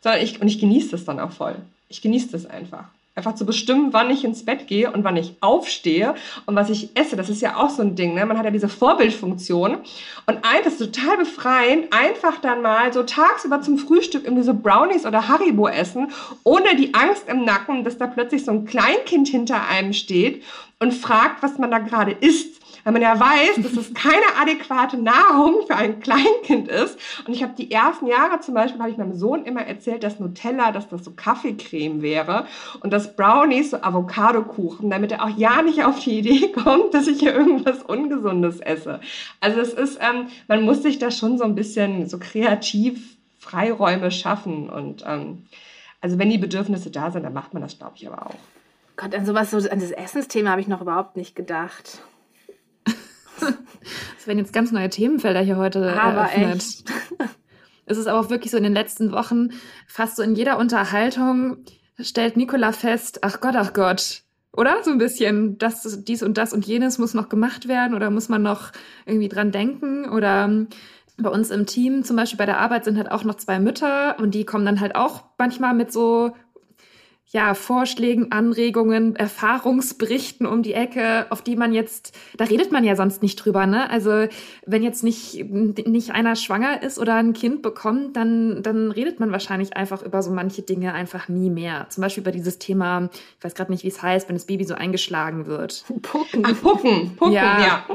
[0.00, 1.56] sondern ich, und ich genieße das dann auch voll.
[1.88, 2.84] Ich genieße das einfach.
[3.16, 6.14] Einfach zu bestimmen, wann ich ins Bett gehe und wann ich aufstehe
[6.46, 7.16] und was ich esse.
[7.16, 8.14] Das ist ja auch so ein Ding.
[8.14, 8.24] Ne?
[8.24, 9.78] Man hat ja diese Vorbildfunktion.
[10.26, 15.06] Und eins ist total befreiend, einfach dann mal so tagsüber zum Frühstück irgendwie so Brownies
[15.06, 16.12] oder Haribo essen,
[16.44, 20.44] ohne die Angst im Nacken, dass da plötzlich so ein Kleinkind hinter einem steht
[20.78, 24.96] und fragt, was man da gerade isst weil man ja weiß, dass es keine adäquate
[24.96, 26.98] Nahrung für ein Kleinkind ist.
[27.26, 30.20] Und ich habe die ersten Jahre zum Beispiel, habe ich meinem Sohn immer erzählt, dass
[30.20, 32.46] Nutella, dass das so Kaffeecreme wäre
[32.82, 37.06] und dass Brownies so Avocadokuchen, damit er auch ja nicht auf die Idee kommt, dass
[37.06, 39.00] ich hier irgendwas Ungesundes esse.
[39.40, 44.10] Also es ist, ähm, man muss sich da schon so ein bisschen so kreativ Freiräume
[44.10, 45.46] schaffen und ähm,
[46.00, 48.36] also wenn die Bedürfnisse da sind, dann macht man das, glaube ich, aber auch.
[48.96, 52.02] Gott, an sowas, so an das Essensthema habe ich noch überhaupt nicht gedacht.
[53.40, 56.56] Das werden jetzt ganz neue Themenfelder hier heute aber eröffnet.
[56.56, 56.84] Echt.
[57.86, 59.48] Es ist aber auch wirklich so in den letzten Wochen,
[59.88, 61.56] fast so in jeder Unterhaltung
[61.98, 64.22] stellt Nicola fest, ach Gott, ach Gott,
[64.56, 64.76] oder?
[64.84, 68.28] So ein bisschen, das, dies und das und jenes muss noch gemacht werden oder muss
[68.28, 68.70] man noch
[69.06, 70.68] irgendwie dran denken oder ähm,
[71.18, 74.16] bei uns im Team, zum Beispiel bei der Arbeit, sind halt auch noch zwei Mütter
[74.20, 76.32] und die kommen dann halt auch manchmal mit so
[77.32, 82.96] ja, Vorschlägen, Anregungen, Erfahrungsberichten um die Ecke, auf die man jetzt, da redet man ja
[82.96, 83.88] sonst nicht drüber, ne?
[83.88, 84.26] Also,
[84.66, 89.30] wenn jetzt nicht, nicht einer schwanger ist oder ein Kind bekommt, dann, dann redet man
[89.30, 91.86] wahrscheinlich einfach über so manche Dinge einfach nie mehr.
[91.88, 94.64] Zum Beispiel über dieses Thema, ich weiß gerade nicht, wie es heißt, wenn das Baby
[94.64, 95.84] so eingeschlagen wird.
[96.02, 96.42] Pucken.
[96.44, 97.14] Ach, Pucken.
[97.16, 97.60] Pucken, ja.
[97.60, 97.86] ja.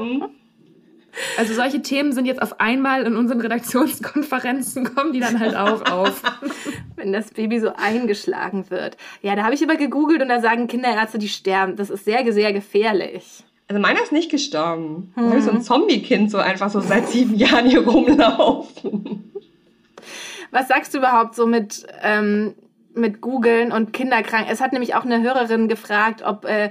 [1.36, 5.90] Also solche Themen sind jetzt auf einmal in unseren Redaktionskonferenzen, kommen die dann halt auch
[5.90, 6.22] auf.
[6.96, 8.96] Wenn das Baby so eingeschlagen wird.
[9.22, 11.76] Ja, da habe ich immer gegoogelt und da sagen Kinderärzte, die sterben.
[11.76, 13.44] Das ist sehr, sehr gefährlich.
[13.68, 15.12] Also meiner ist nicht gestorben.
[15.14, 15.24] Hm.
[15.24, 19.32] Da habe ich so ein Zombie-Kind so einfach so seit sieben Jahren hier rumlaufen.
[20.50, 22.54] Was sagst du überhaupt so mit, ähm,
[22.94, 24.46] mit Googeln und Kinderkrank?
[24.48, 26.70] Es hat nämlich auch eine Hörerin gefragt, ob äh,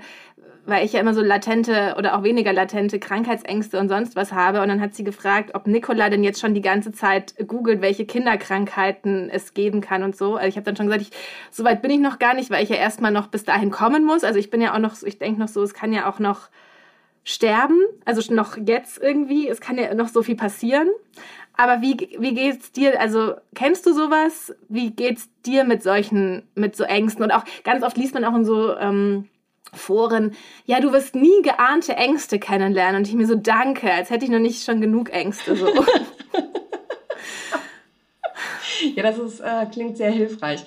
[0.65, 4.61] weil ich ja immer so latente oder auch weniger latente Krankheitsängste und sonst was habe.
[4.61, 8.05] Und dann hat sie gefragt, ob Nicola denn jetzt schon die ganze Zeit googelt, welche
[8.05, 10.35] Kinderkrankheiten es geben kann und so.
[10.35, 11.11] Also ich habe dann schon gesagt, ich,
[11.51, 14.03] so weit bin ich noch gar nicht, weil ich ja erstmal noch bis dahin kommen
[14.03, 14.23] muss.
[14.23, 16.49] Also ich bin ja auch noch, ich denke noch so, es kann ja auch noch
[17.23, 20.87] sterben, also noch jetzt irgendwie, es kann ja noch so viel passieren.
[21.57, 22.99] Aber wie, wie geht's dir?
[22.99, 24.53] Also, kennst du sowas?
[24.67, 27.23] Wie geht's dir mit solchen, mit so Ängsten?
[27.23, 29.29] Und auch ganz oft liest man auch in so ähm,
[29.73, 32.97] Foren, ja, du wirst nie geahnte Ängste kennenlernen.
[32.97, 35.55] Und ich mir so danke, als hätte ich noch nicht schon genug Ängste.
[35.55, 35.67] So.
[38.95, 40.63] ja, das ist, äh, klingt sehr hilfreich.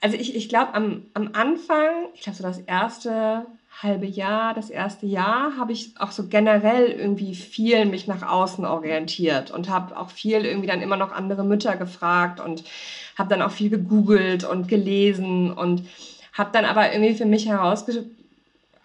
[0.00, 3.46] Also ich, ich glaube, am, am Anfang, ich glaube so das erste
[3.82, 8.64] halbe Jahr, das erste Jahr, habe ich auch so generell irgendwie viel mich nach außen
[8.64, 12.64] orientiert und habe auch viel irgendwie dann immer noch andere Mütter gefragt und
[13.16, 15.82] habe dann auch viel gegoogelt und gelesen und
[16.32, 18.17] habe dann aber irgendwie für mich herausgefunden,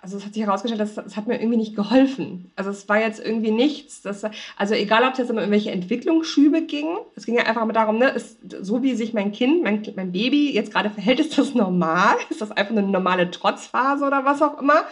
[0.04, 2.52] also es hat sich herausgestellt, dass es hat mir irgendwie nicht geholfen.
[2.58, 4.02] Also es war jetzt irgendwie nichts.
[4.02, 4.26] Das,
[4.58, 8.00] also egal, ob es jetzt um irgendwelche Entwicklungsschübe ging, es ging ja einfach mal darum,
[8.00, 11.56] ne, ist, so wie sich mein Kind, mein, mein Baby jetzt gerade verhält, ist das
[11.56, 12.16] normal?
[12.30, 14.84] Ist das einfach eine normale Trotzphase oder was auch immer?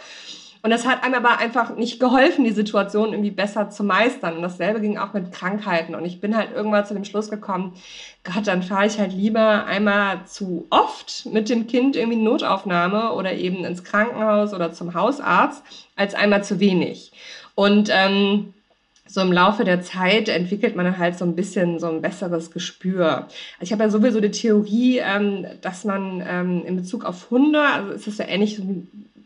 [0.62, 4.36] Und das hat einem aber einfach nicht geholfen, die Situation irgendwie besser zu meistern.
[4.36, 5.96] Und dasselbe ging auch mit Krankheiten.
[5.96, 7.74] Und ich bin halt irgendwann zu dem Schluss gekommen,
[8.22, 13.12] Gott, dann fahre ich halt lieber einmal zu oft mit dem Kind irgendwie in Notaufnahme
[13.12, 15.64] oder eben ins Krankenhaus oder zum Hausarzt,
[15.96, 17.10] als einmal zu wenig.
[17.56, 18.54] Und ähm,
[19.12, 23.26] so im Laufe der Zeit entwickelt man halt so ein bisschen so ein besseres Gespür.
[23.58, 27.60] Also ich habe ja sowieso die Theorie, ähm, dass man ähm, in Bezug auf Hunde,
[27.60, 28.62] also ist das ja ähnlich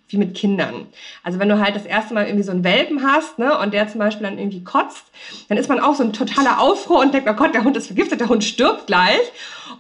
[0.09, 0.87] wie mit Kindern.
[1.23, 3.89] Also wenn du halt das erste Mal irgendwie so einen Welpen hast, ne, und der
[3.89, 5.05] zum Beispiel dann irgendwie kotzt,
[5.49, 7.87] dann ist man auch so ein totaler Aufruhr und denkt, oh Gott, der Hund ist
[7.87, 9.21] vergiftet, der Hund stirbt gleich.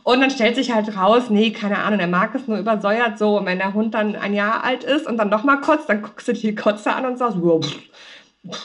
[0.03, 3.39] Und dann stellt sich halt raus, nee, keine Ahnung, der mag es nur übersäuert so.
[3.39, 6.29] Und wenn der Hund dann ein Jahr alt ist und dann nochmal kotzt, dann guckst
[6.29, 7.65] du die Kotze an und sagst, wow,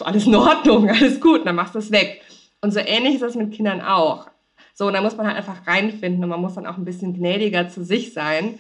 [0.02, 2.22] alles in Ordnung, alles gut, dann machst du es weg.
[2.62, 4.28] Und so ähnlich ist das mit Kindern auch.
[4.74, 7.14] So, und da muss man halt einfach reinfinden und man muss dann auch ein bisschen
[7.14, 8.58] gnädiger zu sich sein.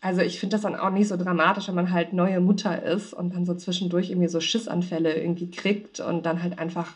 [0.00, 3.12] Also ich finde das dann auch nicht so dramatisch, wenn man halt neue Mutter ist
[3.12, 6.92] und dann so zwischendurch irgendwie so Schissanfälle irgendwie kriegt und dann halt einfach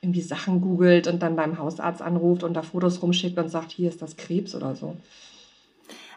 [0.00, 3.88] irgendwie Sachen googelt und dann beim Hausarzt anruft und da Fotos rumschickt und sagt, hier
[3.88, 4.96] ist das Krebs oder so.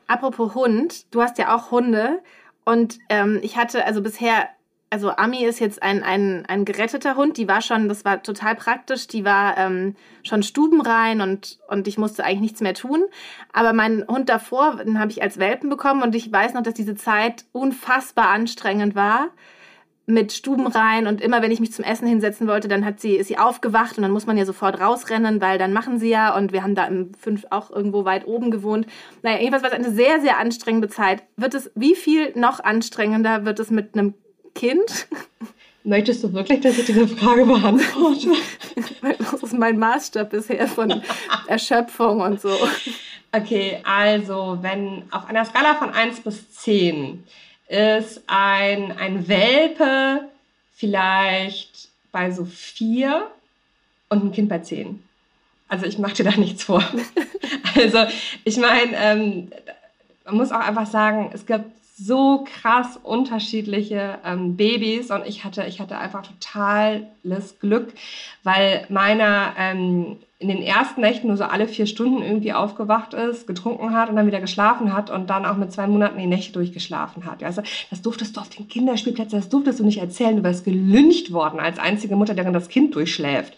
[0.08, 2.20] Apropos Hund, du hast ja auch Hunde
[2.66, 4.50] und ähm, ich hatte also bisher
[4.90, 7.38] also Ami ist jetzt ein, ein, ein geretteter Hund.
[7.38, 9.08] Die war schon, das war total praktisch.
[9.08, 13.04] Die war ähm, schon stubenrein und, und ich musste eigentlich nichts mehr tun.
[13.52, 16.74] Aber mein Hund davor, den habe ich als Welpen bekommen und ich weiß noch, dass
[16.74, 19.30] diese Zeit unfassbar anstrengend war
[20.10, 23.28] mit Stubenrein und immer wenn ich mich zum Essen hinsetzen wollte, dann hat sie ist
[23.28, 26.54] sie aufgewacht und dann muss man ja sofort rausrennen, weil dann machen sie ja und
[26.54, 28.88] wir haben da im fünf auch irgendwo weit oben gewohnt.
[29.22, 31.24] Naja, jedenfalls war es eine sehr sehr anstrengende Zeit.
[31.36, 34.14] Wird es wie viel noch anstrengender wird es mit einem
[34.58, 35.08] Kind.
[35.84, 38.30] Möchtest du wirklich, dass ich diese Frage beantworte?
[39.20, 41.02] das ist mein Maßstab bisher von
[41.48, 42.58] Erschöpfung und so.
[43.32, 47.24] Okay, also wenn auf einer Skala von 1 bis 10
[47.68, 50.28] ist ein, ein Welpe
[50.74, 53.28] vielleicht bei so 4
[54.10, 55.04] und ein Kind bei 10.
[55.68, 56.84] Also ich mache dir da nichts vor.
[57.76, 58.06] also
[58.44, 59.52] ich meine, ähm,
[60.26, 65.66] man muss auch einfach sagen, es gibt so krass unterschiedliche ähm, Babys und ich hatte,
[65.68, 67.94] ich hatte einfach totales Glück,
[68.44, 73.48] weil meiner ähm, in den ersten Nächten nur so alle vier Stunden irgendwie aufgewacht ist,
[73.48, 76.54] getrunken hat und dann wieder geschlafen hat und dann auch mit zwei Monaten die Nächte
[76.54, 77.44] durchgeschlafen hat.
[77.44, 81.32] Also das durftest du auf den Kinderspielplätzen, das durftest du nicht erzählen, du wärst gelüncht
[81.34, 83.54] worden als einzige Mutter, deren das Kind durchschläft.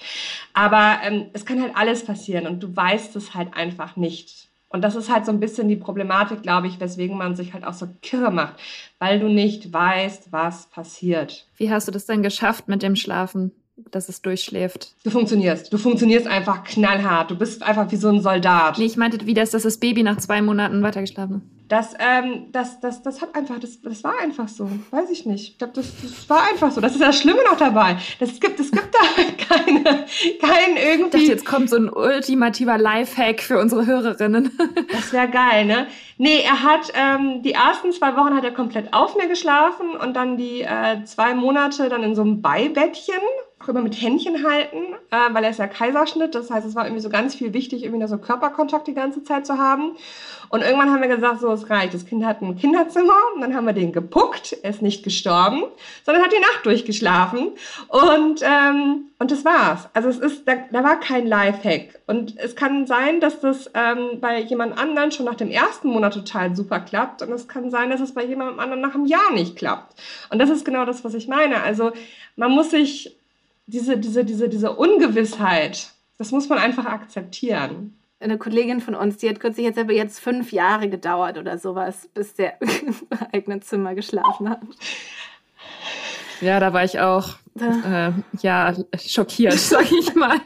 [0.53, 4.48] Aber ähm, es kann halt alles passieren und du weißt es halt einfach nicht.
[4.69, 7.65] Und das ist halt so ein bisschen die Problematik, glaube ich, weswegen man sich halt
[7.65, 8.55] auch so kirre macht,
[8.99, 11.47] weil du nicht weißt, was passiert.
[11.57, 13.51] Wie hast du das denn geschafft mit dem Schlafen?
[13.91, 14.93] dass es durchschläft.
[15.05, 15.71] Du funktionierst.
[15.71, 17.31] Du funktionierst einfach knallhart.
[17.31, 18.77] Du bist einfach wie so ein Soldat.
[18.77, 21.41] Nee, ich meinte, wie das, dass das Baby nach zwei Monaten weitergeschlafen hat.
[21.69, 24.67] Das, ähm, das, das, das hat einfach, das, das war einfach so.
[24.89, 25.51] Weiß ich nicht.
[25.51, 26.81] Ich glaube, das, das war einfach so.
[26.81, 27.97] Das ist das Schlimme noch dabei.
[28.19, 28.99] Das gibt, es gibt da
[29.55, 29.83] keine,
[30.41, 31.05] kein irgendwie.
[31.05, 34.51] Ich dachte, jetzt kommt so ein ultimativer Lifehack für unsere Hörerinnen.
[34.91, 35.85] das wäre geil, ne?
[36.17, 40.15] Nee, er hat, ähm, die ersten zwei Wochen hat er komplett auf mir geschlafen und
[40.15, 43.13] dann die äh, zwei Monate dann in so einem Beibettchen
[43.61, 46.33] auch immer mit Händchen halten, äh, weil er ist ja Kaiserschnitt.
[46.33, 49.45] Das heißt, es war irgendwie so ganz viel wichtig, irgendwie so Körperkontakt die ganze Zeit
[49.45, 49.97] zu haben.
[50.49, 51.93] Und irgendwann haben wir gesagt, so, es reicht.
[51.93, 54.57] Das Kind hat ein Kinderzimmer und dann haben wir den gepuckt.
[54.63, 55.63] Er ist nicht gestorben,
[56.05, 57.49] sondern hat die Nacht durchgeschlafen.
[57.87, 59.89] Und, ähm, und das war's.
[59.93, 61.99] Also es ist, da, da war kein Lifehack.
[62.07, 66.13] Und es kann sein, dass das ähm, bei jemand anderen schon nach dem ersten Monat
[66.13, 67.21] total super klappt.
[67.21, 69.99] Und es kann sein, dass es bei jemandem anderen nach einem Jahr nicht klappt.
[70.29, 71.61] Und das ist genau das, was ich meine.
[71.61, 71.91] Also
[72.37, 73.18] man muss sich
[73.69, 77.95] diese, diese, diese, diese Ungewissheit, das muss man einfach akzeptieren.
[78.19, 82.09] Eine Kollegin von uns, die hat kürzlich jetzt aber jetzt fünf Jahre gedauert oder sowas,
[82.13, 82.95] bis der im
[83.31, 84.59] eigenen Zimmer geschlafen hat.
[86.41, 90.39] Ja, da war ich auch äh, ja schockiert, sag ich mal.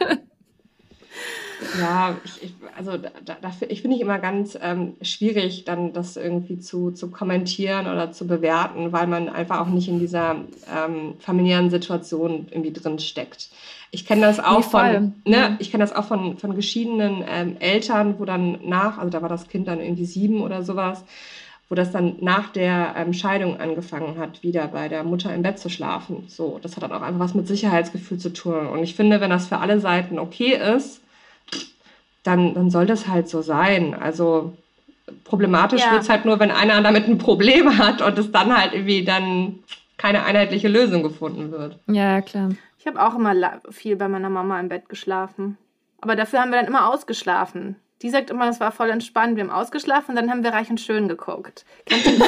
[1.79, 6.17] Ja, ich, ich also da, dafür, ich finde ich immer ganz ähm, schwierig, dann das
[6.17, 10.35] irgendwie zu, zu kommentieren oder zu bewerten, weil man einfach auch nicht in dieser
[10.75, 13.49] ähm, familiären Situation irgendwie drin steckt.
[13.91, 17.57] Ich kenne das auch nee, von, ne, ich kenne das auch von, von geschiedenen ähm,
[17.59, 21.03] Eltern, wo dann nach, also da war das Kind dann irgendwie sieben oder sowas,
[21.69, 25.59] wo das dann nach der ähm, Scheidung angefangen hat, wieder bei der Mutter im Bett
[25.59, 26.23] zu schlafen.
[26.27, 28.67] So, das hat dann auch einfach was mit Sicherheitsgefühl zu tun.
[28.67, 31.02] Und ich finde, wenn das für alle Seiten okay ist,
[32.23, 33.93] dann, dann soll das halt so sein.
[33.93, 34.53] Also
[35.23, 35.91] problematisch ja.
[35.91, 39.03] wird es halt nur, wenn einer damit ein Problem hat und es dann halt irgendwie
[39.03, 39.59] dann
[39.97, 41.77] keine einheitliche Lösung gefunden wird.
[41.87, 42.51] Ja, klar.
[42.79, 45.57] Ich habe auch immer viel bei meiner Mama im Bett geschlafen.
[46.01, 47.77] Aber dafür haben wir dann immer ausgeschlafen.
[48.01, 49.37] Die sagt immer, es war voll entspannt.
[49.37, 51.63] Wir haben ausgeschlafen und dann haben wir Reich und Schön geguckt.
[51.85, 52.11] Kennt ihr?
[52.11, 52.27] Nee,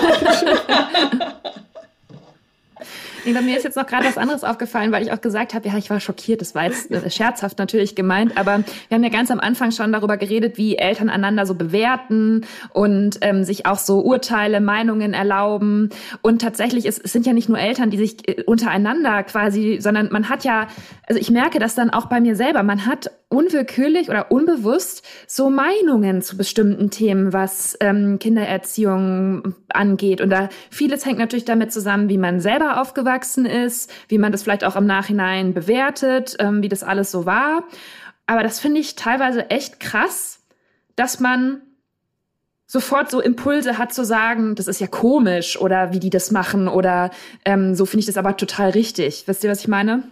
[3.33, 5.77] bei mir ist jetzt noch gerade was anderes aufgefallen, weil ich auch gesagt habe, ja,
[5.77, 9.31] ich war schockiert, das war jetzt äh, scherzhaft natürlich gemeint, aber wir haben ja ganz
[9.31, 14.01] am Anfang schon darüber geredet, wie Eltern einander so bewerten und ähm, sich auch so
[14.01, 15.89] Urteile, Meinungen erlauben.
[16.21, 20.09] Und tatsächlich, es, es sind ja nicht nur Eltern, die sich äh, untereinander quasi, sondern
[20.11, 20.67] man hat ja,
[21.07, 25.49] also ich merke das dann auch bei mir selber, man hat unwillkürlich oder unbewusst so
[25.49, 30.21] Meinungen zu bestimmten Themen, was ähm, Kindererziehung angeht.
[30.21, 33.14] Und da vieles hängt natürlich damit zusammen, wie man selber aufgewachsen
[33.45, 37.63] ist, wie man das vielleicht auch im Nachhinein bewertet, ähm, wie das alles so war.
[38.25, 40.41] Aber das finde ich teilweise echt krass,
[40.95, 41.61] dass man
[42.67, 46.67] sofort so Impulse hat zu sagen, das ist ja komisch oder wie die das machen
[46.67, 47.11] oder
[47.45, 49.27] ähm, so finde ich das aber total richtig.
[49.27, 50.03] Wisst ihr, was ich meine?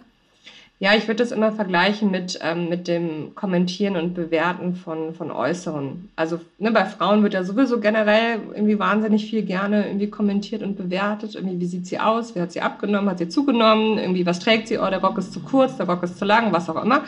[0.80, 5.30] Ja, ich würde das immer vergleichen mit, ähm, mit dem Kommentieren und Bewerten von, von
[5.30, 6.10] Äußeren.
[6.16, 10.76] Also ne, bei Frauen wird ja sowieso generell irgendwie wahnsinnig viel gerne irgendwie kommentiert und
[10.76, 11.36] bewertet.
[11.36, 12.34] Irgendwie, wie sieht sie aus?
[12.34, 13.08] Wie hat sie abgenommen?
[13.08, 13.98] Hat sie zugenommen?
[13.98, 14.78] Irgendwie, was trägt sie?
[14.78, 17.04] Oh, der Rock ist zu kurz, der Rock ist zu lang, was auch immer.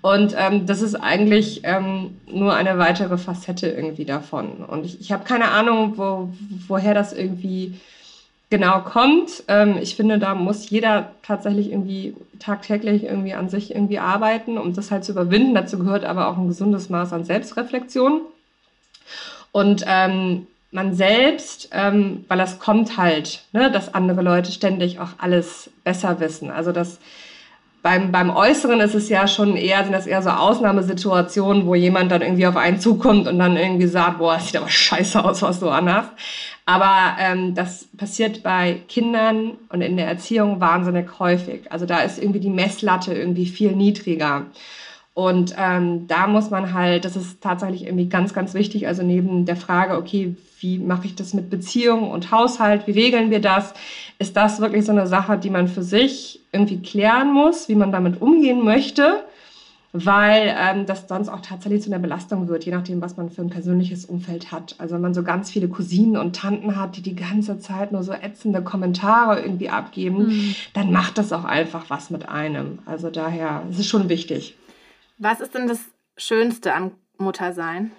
[0.00, 4.64] Und ähm, das ist eigentlich ähm, nur eine weitere Facette irgendwie davon.
[4.64, 6.30] Und ich, ich habe keine Ahnung, wo,
[6.68, 7.74] woher das irgendwie
[8.50, 9.44] genau kommt.
[9.48, 14.74] Ähm, ich finde, da muss jeder tatsächlich irgendwie tagtäglich irgendwie an sich irgendwie arbeiten, um
[14.74, 15.54] das halt zu überwinden.
[15.54, 18.22] Dazu gehört aber auch ein gesundes Maß an Selbstreflexion.
[19.52, 25.10] Und ähm, man selbst, ähm, weil das kommt halt, ne, dass andere Leute ständig auch
[25.18, 26.50] alles besser wissen.
[26.50, 26.98] Also das
[27.80, 32.10] beim, beim Äußeren ist es ja schon eher, sind das eher so Ausnahmesituationen, wo jemand
[32.10, 35.60] dann irgendwie auf einen zukommt und dann irgendwie sagt, boah, sieht aber scheiße aus, was
[35.60, 36.10] du anhast.
[36.68, 41.72] Aber ähm, das passiert bei Kindern und in der Erziehung wahnsinnig häufig.
[41.72, 44.44] Also da ist irgendwie die Messlatte irgendwie viel niedriger.
[45.14, 48.86] Und ähm, da muss man halt, das ist tatsächlich irgendwie ganz, ganz wichtig.
[48.86, 53.30] Also neben der Frage, okay, wie mache ich das mit Beziehung und Haushalt, wie regeln
[53.30, 53.72] wir das,
[54.18, 57.92] ist das wirklich so eine Sache, die man für sich irgendwie klären muss, wie man
[57.92, 59.24] damit umgehen möchte
[59.92, 63.42] weil ähm, das sonst auch tatsächlich zu einer Belastung wird, je nachdem, was man für
[63.42, 64.74] ein persönliches Umfeld hat.
[64.78, 68.02] Also wenn man so ganz viele Cousinen und Tanten hat, die die ganze Zeit nur
[68.02, 70.54] so ätzende Kommentare irgendwie abgeben, mhm.
[70.74, 72.80] dann macht das auch einfach was mit einem.
[72.84, 74.56] Also daher, es ist schon wichtig.
[75.16, 75.80] Was ist denn das
[76.16, 77.90] Schönste am Muttersein?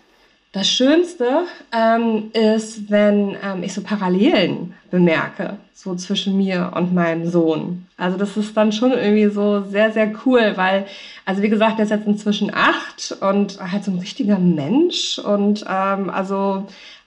[0.52, 7.30] Das Schönste ähm, ist, wenn ähm, ich so Parallelen bemerke, so zwischen mir und meinem
[7.30, 7.86] Sohn.
[7.98, 10.88] Also das ist dann schon irgendwie so sehr, sehr cool, weil,
[11.24, 15.66] also wie gesagt, der ist jetzt inzwischen acht und halt so ein richtiger Mensch und
[15.70, 16.66] ähm, also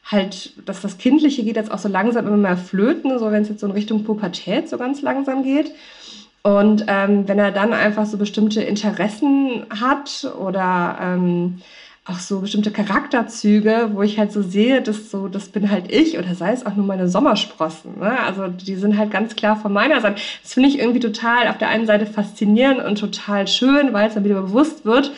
[0.09, 3.49] halt, dass das Kindliche geht jetzt auch so langsam immer mehr flöten, so wenn es
[3.49, 5.72] jetzt so in Richtung Pubertät so ganz langsam geht.
[6.45, 11.61] Und ähm, wenn er dann einfach so bestimmte Interessen hat oder ähm,
[12.05, 16.18] auch so bestimmte Charakterzüge, wo ich halt so sehe, dass so, das bin halt ich
[16.18, 18.00] oder sei es auch nur meine Sommersprossen.
[18.00, 18.18] Ne?
[18.18, 20.20] Also die sind halt ganz klar von meiner Seite.
[20.42, 24.14] Das finde ich irgendwie total auf der einen Seite faszinierend und total schön, weil es
[24.14, 25.12] dann wieder bewusst wird,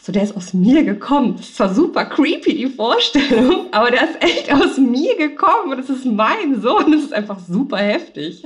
[0.00, 1.34] so der ist aus mir gekommen.
[1.36, 5.78] Das ist zwar super creepy, die Vorstellung, aber der ist echt aus mir gekommen und
[5.78, 6.92] das ist mein Sohn.
[6.92, 8.44] Das ist einfach super heftig.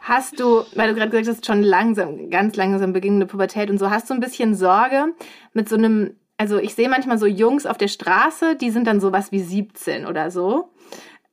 [0.00, 3.90] Hast du, weil du gerade gesagt hast, schon langsam, ganz langsam beginnende Pubertät und so,
[3.90, 5.14] hast du ein bisschen Sorge
[5.54, 9.00] mit so einem also ich sehe manchmal so Jungs auf der Straße, die sind dann
[9.00, 10.70] sowas wie 17 oder so.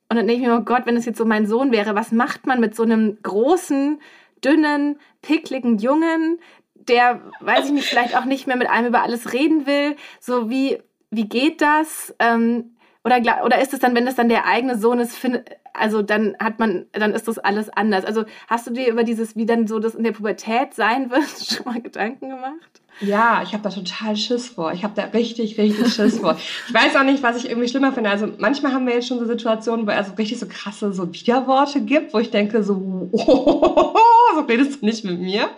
[0.08, 2.12] Und dann denke ich mir, oh Gott, wenn das jetzt so mein Sohn wäre, was
[2.12, 4.00] macht man mit so einem großen,
[4.44, 6.38] dünnen, pickligen Jungen,
[6.74, 9.96] der, weiß ich nicht, vielleicht auch nicht mehr mit einem über alles reden will?
[10.20, 12.14] So wie, wie geht das?
[12.18, 15.42] Ähm, oder, oder ist es dann, wenn das dann der eigene Sohn ist, find,
[15.72, 18.04] also dann hat man, dann ist das alles anders.
[18.04, 21.24] Also hast du dir über dieses, wie dann so das in der Pubertät sein wird,
[21.46, 22.81] schon mal Gedanken gemacht?
[23.00, 24.72] Ja, ich habe da total Schiss vor.
[24.72, 26.36] Ich habe da richtig, richtig Schiss vor.
[26.68, 28.10] Ich weiß auch nicht, was ich irgendwie schlimmer finde.
[28.10, 31.12] Also manchmal haben wir jetzt schon so Situationen, wo er so richtig so krasse so
[31.12, 32.74] Widerworte gibt, wo ich denke so,
[33.12, 33.94] oh,
[34.34, 35.48] so redest du nicht mit mir.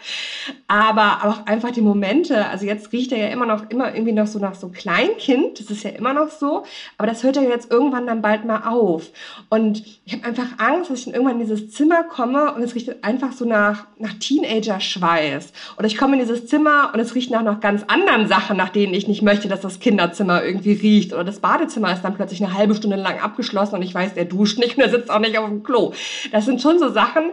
[0.67, 2.47] Aber auch einfach die Momente.
[2.47, 5.61] Also jetzt riecht er ja immer noch, immer irgendwie noch so nach so Kleinkind.
[5.61, 6.65] Das ist ja immer noch so.
[6.99, 9.11] Aber das hört ja jetzt irgendwann dann bald mal auf.
[9.51, 12.75] Und ich habe einfach Angst, dass ich dann irgendwann in dieses Zimmer komme und es
[12.75, 15.53] riecht einfach so nach, nach Teenager-Schweiß.
[15.77, 18.71] Oder ich komme in dieses Zimmer und es riecht nach noch ganz anderen Sachen, nach
[18.71, 21.13] denen ich nicht möchte, dass das Kinderzimmer irgendwie riecht.
[21.13, 24.25] Oder das Badezimmer ist dann plötzlich eine halbe Stunde lang abgeschlossen und ich weiß, der
[24.25, 25.93] duscht nicht und er sitzt auch nicht auf dem Klo.
[26.33, 27.33] Das sind schon so Sachen,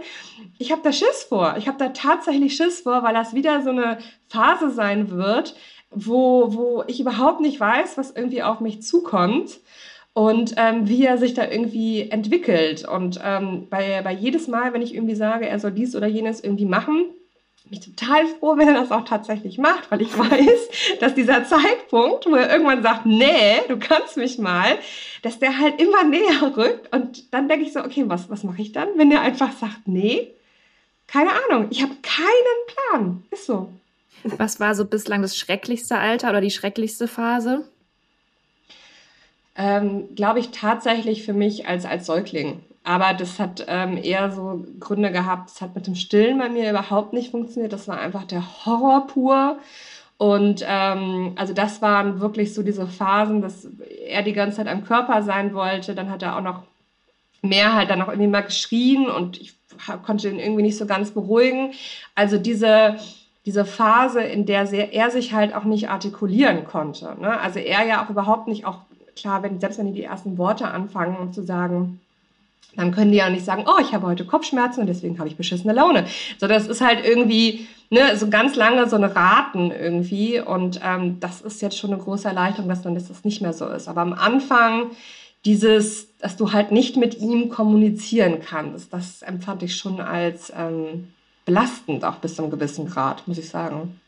[0.58, 1.56] ich habe da Schiss vor.
[1.58, 5.56] Ich habe da tatsächlich Schiss vor, weil das wieder so eine Phase sein wird,
[5.89, 9.60] wo, wo ich überhaupt nicht weiß, was irgendwie auf mich zukommt
[10.14, 12.88] und ähm, wie er sich da irgendwie entwickelt.
[12.88, 16.44] Und ähm, bei, bei jedes Mal, wenn ich irgendwie sage, er soll dies oder jenes
[16.44, 17.06] irgendwie machen,
[17.64, 21.45] bin ich total froh, wenn er das auch tatsächlich macht, weil ich weiß, dass dieser
[21.45, 24.78] Zeitpunkt, wo er irgendwann sagt, nee, du kannst mich mal,
[25.22, 26.93] dass der halt immer näher rückt.
[26.93, 29.88] Und dann denke ich so, okay, was, was mache ich dann, wenn der einfach sagt,
[29.88, 30.32] nee?
[31.07, 33.24] Keine Ahnung, ich habe keinen Plan.
[33.32, 33.70] Ist so.
[34.24, 37.68] Was war so bislang das schrecklichste Alter oder die schrecklichste Phase?
[39.55, 42.64] Ähm, Glaube ich tatsächlich für mich als, als Säugling.
[42.84, 45.52] Aber das hat ähm, eher so Gründe gehabt.
[45.52, 47.74] Es hat mit dem Stillen bei mir überhaupt nicht funktioniert.
[47.74, 49.60] Das war einfach der Horror pur.
[50.18, 53.68] Und ähm, also das waren wirklich so diese Phasen, dass
[54.08, 55.96] er die ganze Zeit am Körper sein wollte.
[55.96, 56.64] Dann hat er auch noch
[57.42, 59.56] mehr halt dann noch irgendwie mal geschrien und ich
[60.04, 61.74] konnte ihn irgendwie nicht so ganz beruhigen.
[62.14, 62.98] Also diese
[63.46, 67.16] diese Phase, in der er sich halt auch nicht artikulieren konnte.
[67.20, 67.40] Ne?
[67.40, 68.80] Also er ja auch überhaupt nicht auch
[69.16, 72.00] klar, wenn, selbst wenn die die ersten Worte anfangen und zu sagen,
[72.76, 75.36] dann können die ja nicht sagen, oh, ich habe heute Kopfschmerzen und deswegen habe ich
[75.36, 76.06] beschissene Laune.
[76.40, 80.40] So, das ist halt irgendwie ne, so ganz lange so ein Raten irgendwie.
[80.40, 83.68] Und ähm, das ist jetzt schon eine große Erleichterung, dass dann das nicht mehr so
[83.68, 83.88] ist.
[83.88, 84.92] Aber am Anfang
[85.46, 91.14] dieses, dass du halt nicht mit ihm kommunizieren kannst, das empfand ich schon als ähm,
[91.46, 94.00] belastend, auch bis zu einem gewissen Grad, muss ich sagen.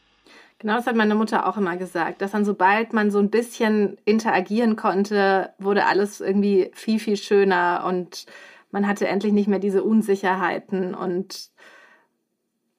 [0.60, 3.98] Genau, das hat meine Mutter auch immer gesagt, dass dann sobald man so ein bisschen
[4.06, 8.26] interagieren konnte, wurde alles irgendwie viel, viel schöner und
[8.74, 11.50] man hatte endlich nicht mehr diese Unsicherheiten und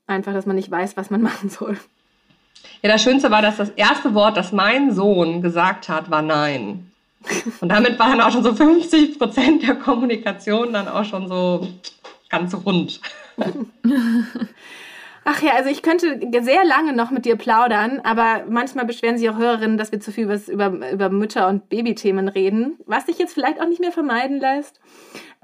[0.06, 1.78] einfach, dass man nicht weiß, was man machen soll.
[2.82, 6.90] Ja, das Schönste war, dass das erste Wort, das mein Sohn gesagt hat, war Nein.
[7.60, 11.66] Und damit war dann auch schon so 50 Prozent der Kommunikation dann auch schon so
[12.28, 13.00] ganz rund.
[15.26, 19.30] Ach ja, also ich könnte sehr lange noch mit dir plaudern, aber manchmal beschweren sich
[19.30, 23.32] auch Hörerinnen, dass wir zu viel über, über Mütter- und Babythemen reden, was sich jetzt
[23.32, 24.80] vielleicht auch nicht mehr vermeiden lässt.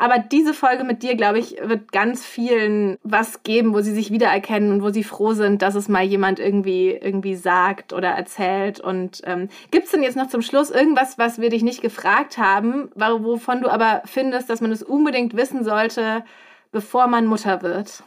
[0.00, 4.10] Aber diese Folge mit dir, glaube ich, wird ganz vielen was geben, wo sie sich
[4.10, 8.80] wiedererkennen und wo sie froh sind, dass es mal jemand irgendwie, irgendwie sagt oder erzählt.
[8.80, 12.38] Und ähm, gibt es denn jetzt noch zum Schluss irgendwas, was wir dich nicht gefragt
[12.38, 16.24] haben, wovon du aber findest, dass man es unbedingt wissen sollte,
[16.72, 18.02] bevor man Mutter wird?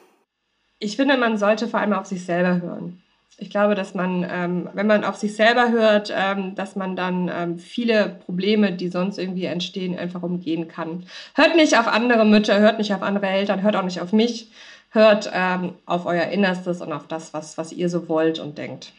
[0.84, 3.03] ich finde, man sollte vor allem auf sich selber hören.
[3.38, 7.32] Ich glaube, dass man, ähm, wenn man auf sich selber hört, ähm, dass man dann
[7.34, 11.06] ähm, viele Probleme, die sonst irgendwie entstehen, einfach umgehen kann.
[11.34, 14.52] Hört nicht auf andere Mütter, hört nicht auf andere Eltern, hört auch nicht auf mich,
[14.92, 18.94] hört ähm, auf euer Innerstes und auf das, was, was ihr so wollt und denkt.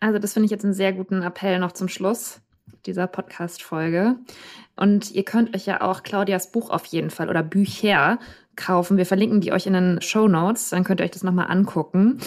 [0.00, 2.40] Also das finde ich jetzt einen sehr guten Appell noch zum Schluss
[2.86, 4.16] dieser Podcast-Folge.
[4.76, 8.18] Und ihr könnt euch ja auch Claudias Buch auf jeden Fall oder Bücher
[8.56, 8.96] kaufen.
[8.96, 12.20] Wir verlinken die euch in den Show Notes, dann könnt ihr euch das nochmal angucken.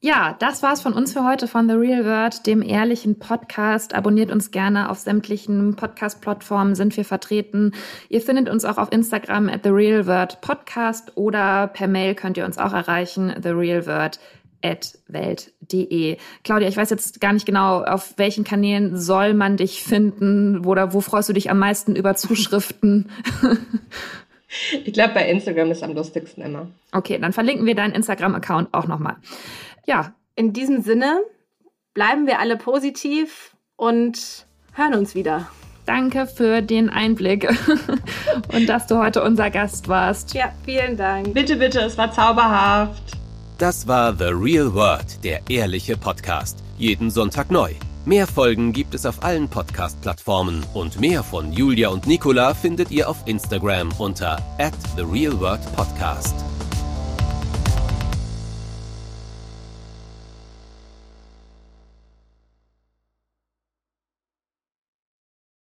[0.00, 3.94] Ja, das war's von uns für heute von The Real Word, dem ehrlichen Podcast.
[3.94, 7.72] Abonniert uns gerne auf sämtlichen Podcast-Plattformen sind wir vertreten.
[8.10, 12.36] Ihr findet uns auch auf Instagram at The Real Word Podcast oder per Mail könnt
[12.36, 14.20] ihr uns auch erreichen, The Real Word
[14.62, 16.18] at welt.de.
[16.44, 20.92] Claudia, ich weiß jetzt gar nicht genau, auf welchen Kanälen soll man dich finden oder
[20.92, 23.10] wo freust du dich am meisten über Zuschriften?
[24.84, 26.68] Ich glaube, bei Instagram ist am lustigsten immer.
[26.92, 29.16] Okay, dann verlinken wir deinen Instagram-Account auch nochmal.
[29.86, 30.12] Ja.
[30.38, 31.22] In diesem Sinne
[31.94, 35.48] bleiben wir alle positiv und hören uns wieder.
[35.86, 37.48] Danke für den Einblick
[38.52, 40.34] und dass du heute unser Gast warst.
[40.34, 41.32] Ja, vielen Dank.
[41.32, 43.02] Bitte, bitte, es war zauberhaft.
[43.58, 46.58] Das war The Real World, der ehrliche Podcast.
[46.76, 47.72] Jeden Sonntag neu.
[48.04, 53.08] Mehr Folgen gibt es auf allen Podcast-Plattformen und mehr von Julia und Nicola findet ihr
[53.08, 56.34] auf Instagram unter at The Real World Podcast.